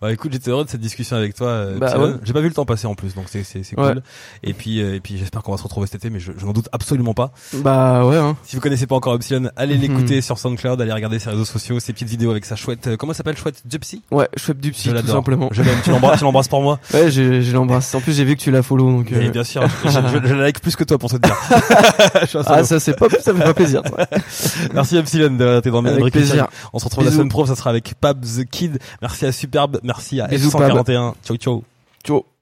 Bah 0.00 0.12
écoute, 0.12 0.32
j'étais 0.32 0.50
heureux 0.50 0.64
de 0.64 0.68
cette 0.70 0.80
discussion 0.80 1.16
avec 1.16 1.34
toi. 1.34 1.48
euh, 1.48 1.78
Bah, 1.78 1.98
ouais. 1.98 2.12
J'ai 2.24 2.32
pas 2.32 2.40
vu 2.40 2.48
le 2.48 2.54
temps 2.54 2.64
passer 2.64 2.86
en 2.86 2.94
plus, 2.94 3.14
donc 3.14 3.26
c'est 3.28 3.42
c'est 3.44 3.60
Ouais. 3.78 3.92
cool. 3.94 4.02
Et 4.42 4.52
puis 4.52 4.80
euh, 4.82 4.94
et 4.96 5.00
puis 5.00 5.16
j'espère 5.18 5.42
qu'on 5.42 5.52
va 5.52 5.58
se 5.58 5.62
retrouver 5.62 5.86
cet 5.86 5.96
été, 5.96 6.10
mais 6.10 6.20
je, 6.20 6.32
je 6.36 6.44
n'en 6.46 6.52
doute 6.52 6.68
absolument 6.72 7.14
pas. 7.14 7.32
Bah 7.54 8.04
ouais, 8.06 8.16
hein. 8.16 8.36
Si 8.44 8.56
vous 8.56 8.62
connaissez 8.62 8.86
pas 8.86 8.94
encore 8.96 9.14
Epsilon, 9.14 9.48
allez 9.56 9.76
Mhm. 9.76 9.80
l'écouter 9.82 10.20
sur 10.20 10.38
SoundCloud, 10.38 10.80
allez 10.80 10.92
regarder 10.92 11.18
ses 11.18 11.30
réseaux 11.30 11.44
sociaux, 11.44 11.80
ses 11.80 11.92
petites 11.92 12.08
vidéos 12.08 12.30
avec 12.30 12.44
sa 12.44 12.56
chouette. 12.56 12.86
euh, 12.88 12.96
comment 12.96 13.12
ça 13.12 13.18
s'appelle 13.18 13.36
chouette 13.36 13.62
Gypsy? 13.68 14.02
Ouais, 14.10 14.28
je 14.36 14.42
fais 14.42 14.54
du 14.54 14.70
psy, 14.72 14.90
Je 14.90 14.96
tout 14.96 15.06
simplement. 15.06 15.48
Je 15.52 15.62
l'aime. 15.62 15.78
Tu 15.84 15.90
l'embrasses, 15.90 16.18
tu 16.18 16.24
l'embrasses 16.24 16.48
pour 16.48 16.62
moi. 16.62 16.78
Ouais, 16.94 17.10
je, 17.10 17.40
je 17.40 17.52
l'embrasse. 17.52 17.94
En 17.94 18.00
plus, 18.00 18.12
j'ai 18.16 18.24
vu 18.24 18.36
que 18.36 18.40
tu 18.40 18.50
la 18.50 18.62
follow, 18.62 18.90
donc. 18.90 19.10
Et 19.10 19.14
euh, 19.16 19.30
bien 19.30 19.44
sûr, 19.44 19.62
je, 19.84 19.88
je, 19.88 20.28
je 20.28 20.34
la 20.34 20.42
like 20.42 20.60
plus 20.60 20.76
que 20.76 20.84
toi 20.84 20.98
pour 20.98 21.10
te 21.10 21.16
dire. 21.16 21.36
Ah, 22.46 22.64
ça, 22.64 22.80
c'est 22.80 22.96
pas, 22.98 23.08
ça 23.20 23.32
me 23.32 23.38
fait 23.38 23.44
pas 23.44 23.54
plaisir. 23.54 23.82
Merci 24.74 24.96
Epsilon 24.96 25.30
d'avoir 25.30 25.58
été 25.58 25.70
dans 25.70 25.82
mes 25.82 25.88
Avec 25.90 26.04
rubriques 26.04 26.14
plaisir. 26.14 26.46
On 26.72 26.78
se 26.78 26.84
retrouve 26.84 27.04
la 27.04 27.10
semaine 27.10 27.28
pro, 27.28 27.46
ça 27.46 27.54
sera 27.56 27.70
avec 27.70 27.94
Pab 28.00 28.20
the 28.24 28.44
Kid. 28.48 28.78
Merci 29.02 29.26
à 29.26 29.32
Superbe, 29.32 29.78
merci 29.84 30.20
à 30.20 30.26
Bisous, 30.26 30.50
Pab. 30.50 30.72
F141. 30.72 31.14
Ciao 31.22 31.36
ciao. 31.36 31.62
Ciao. 32.04 32.33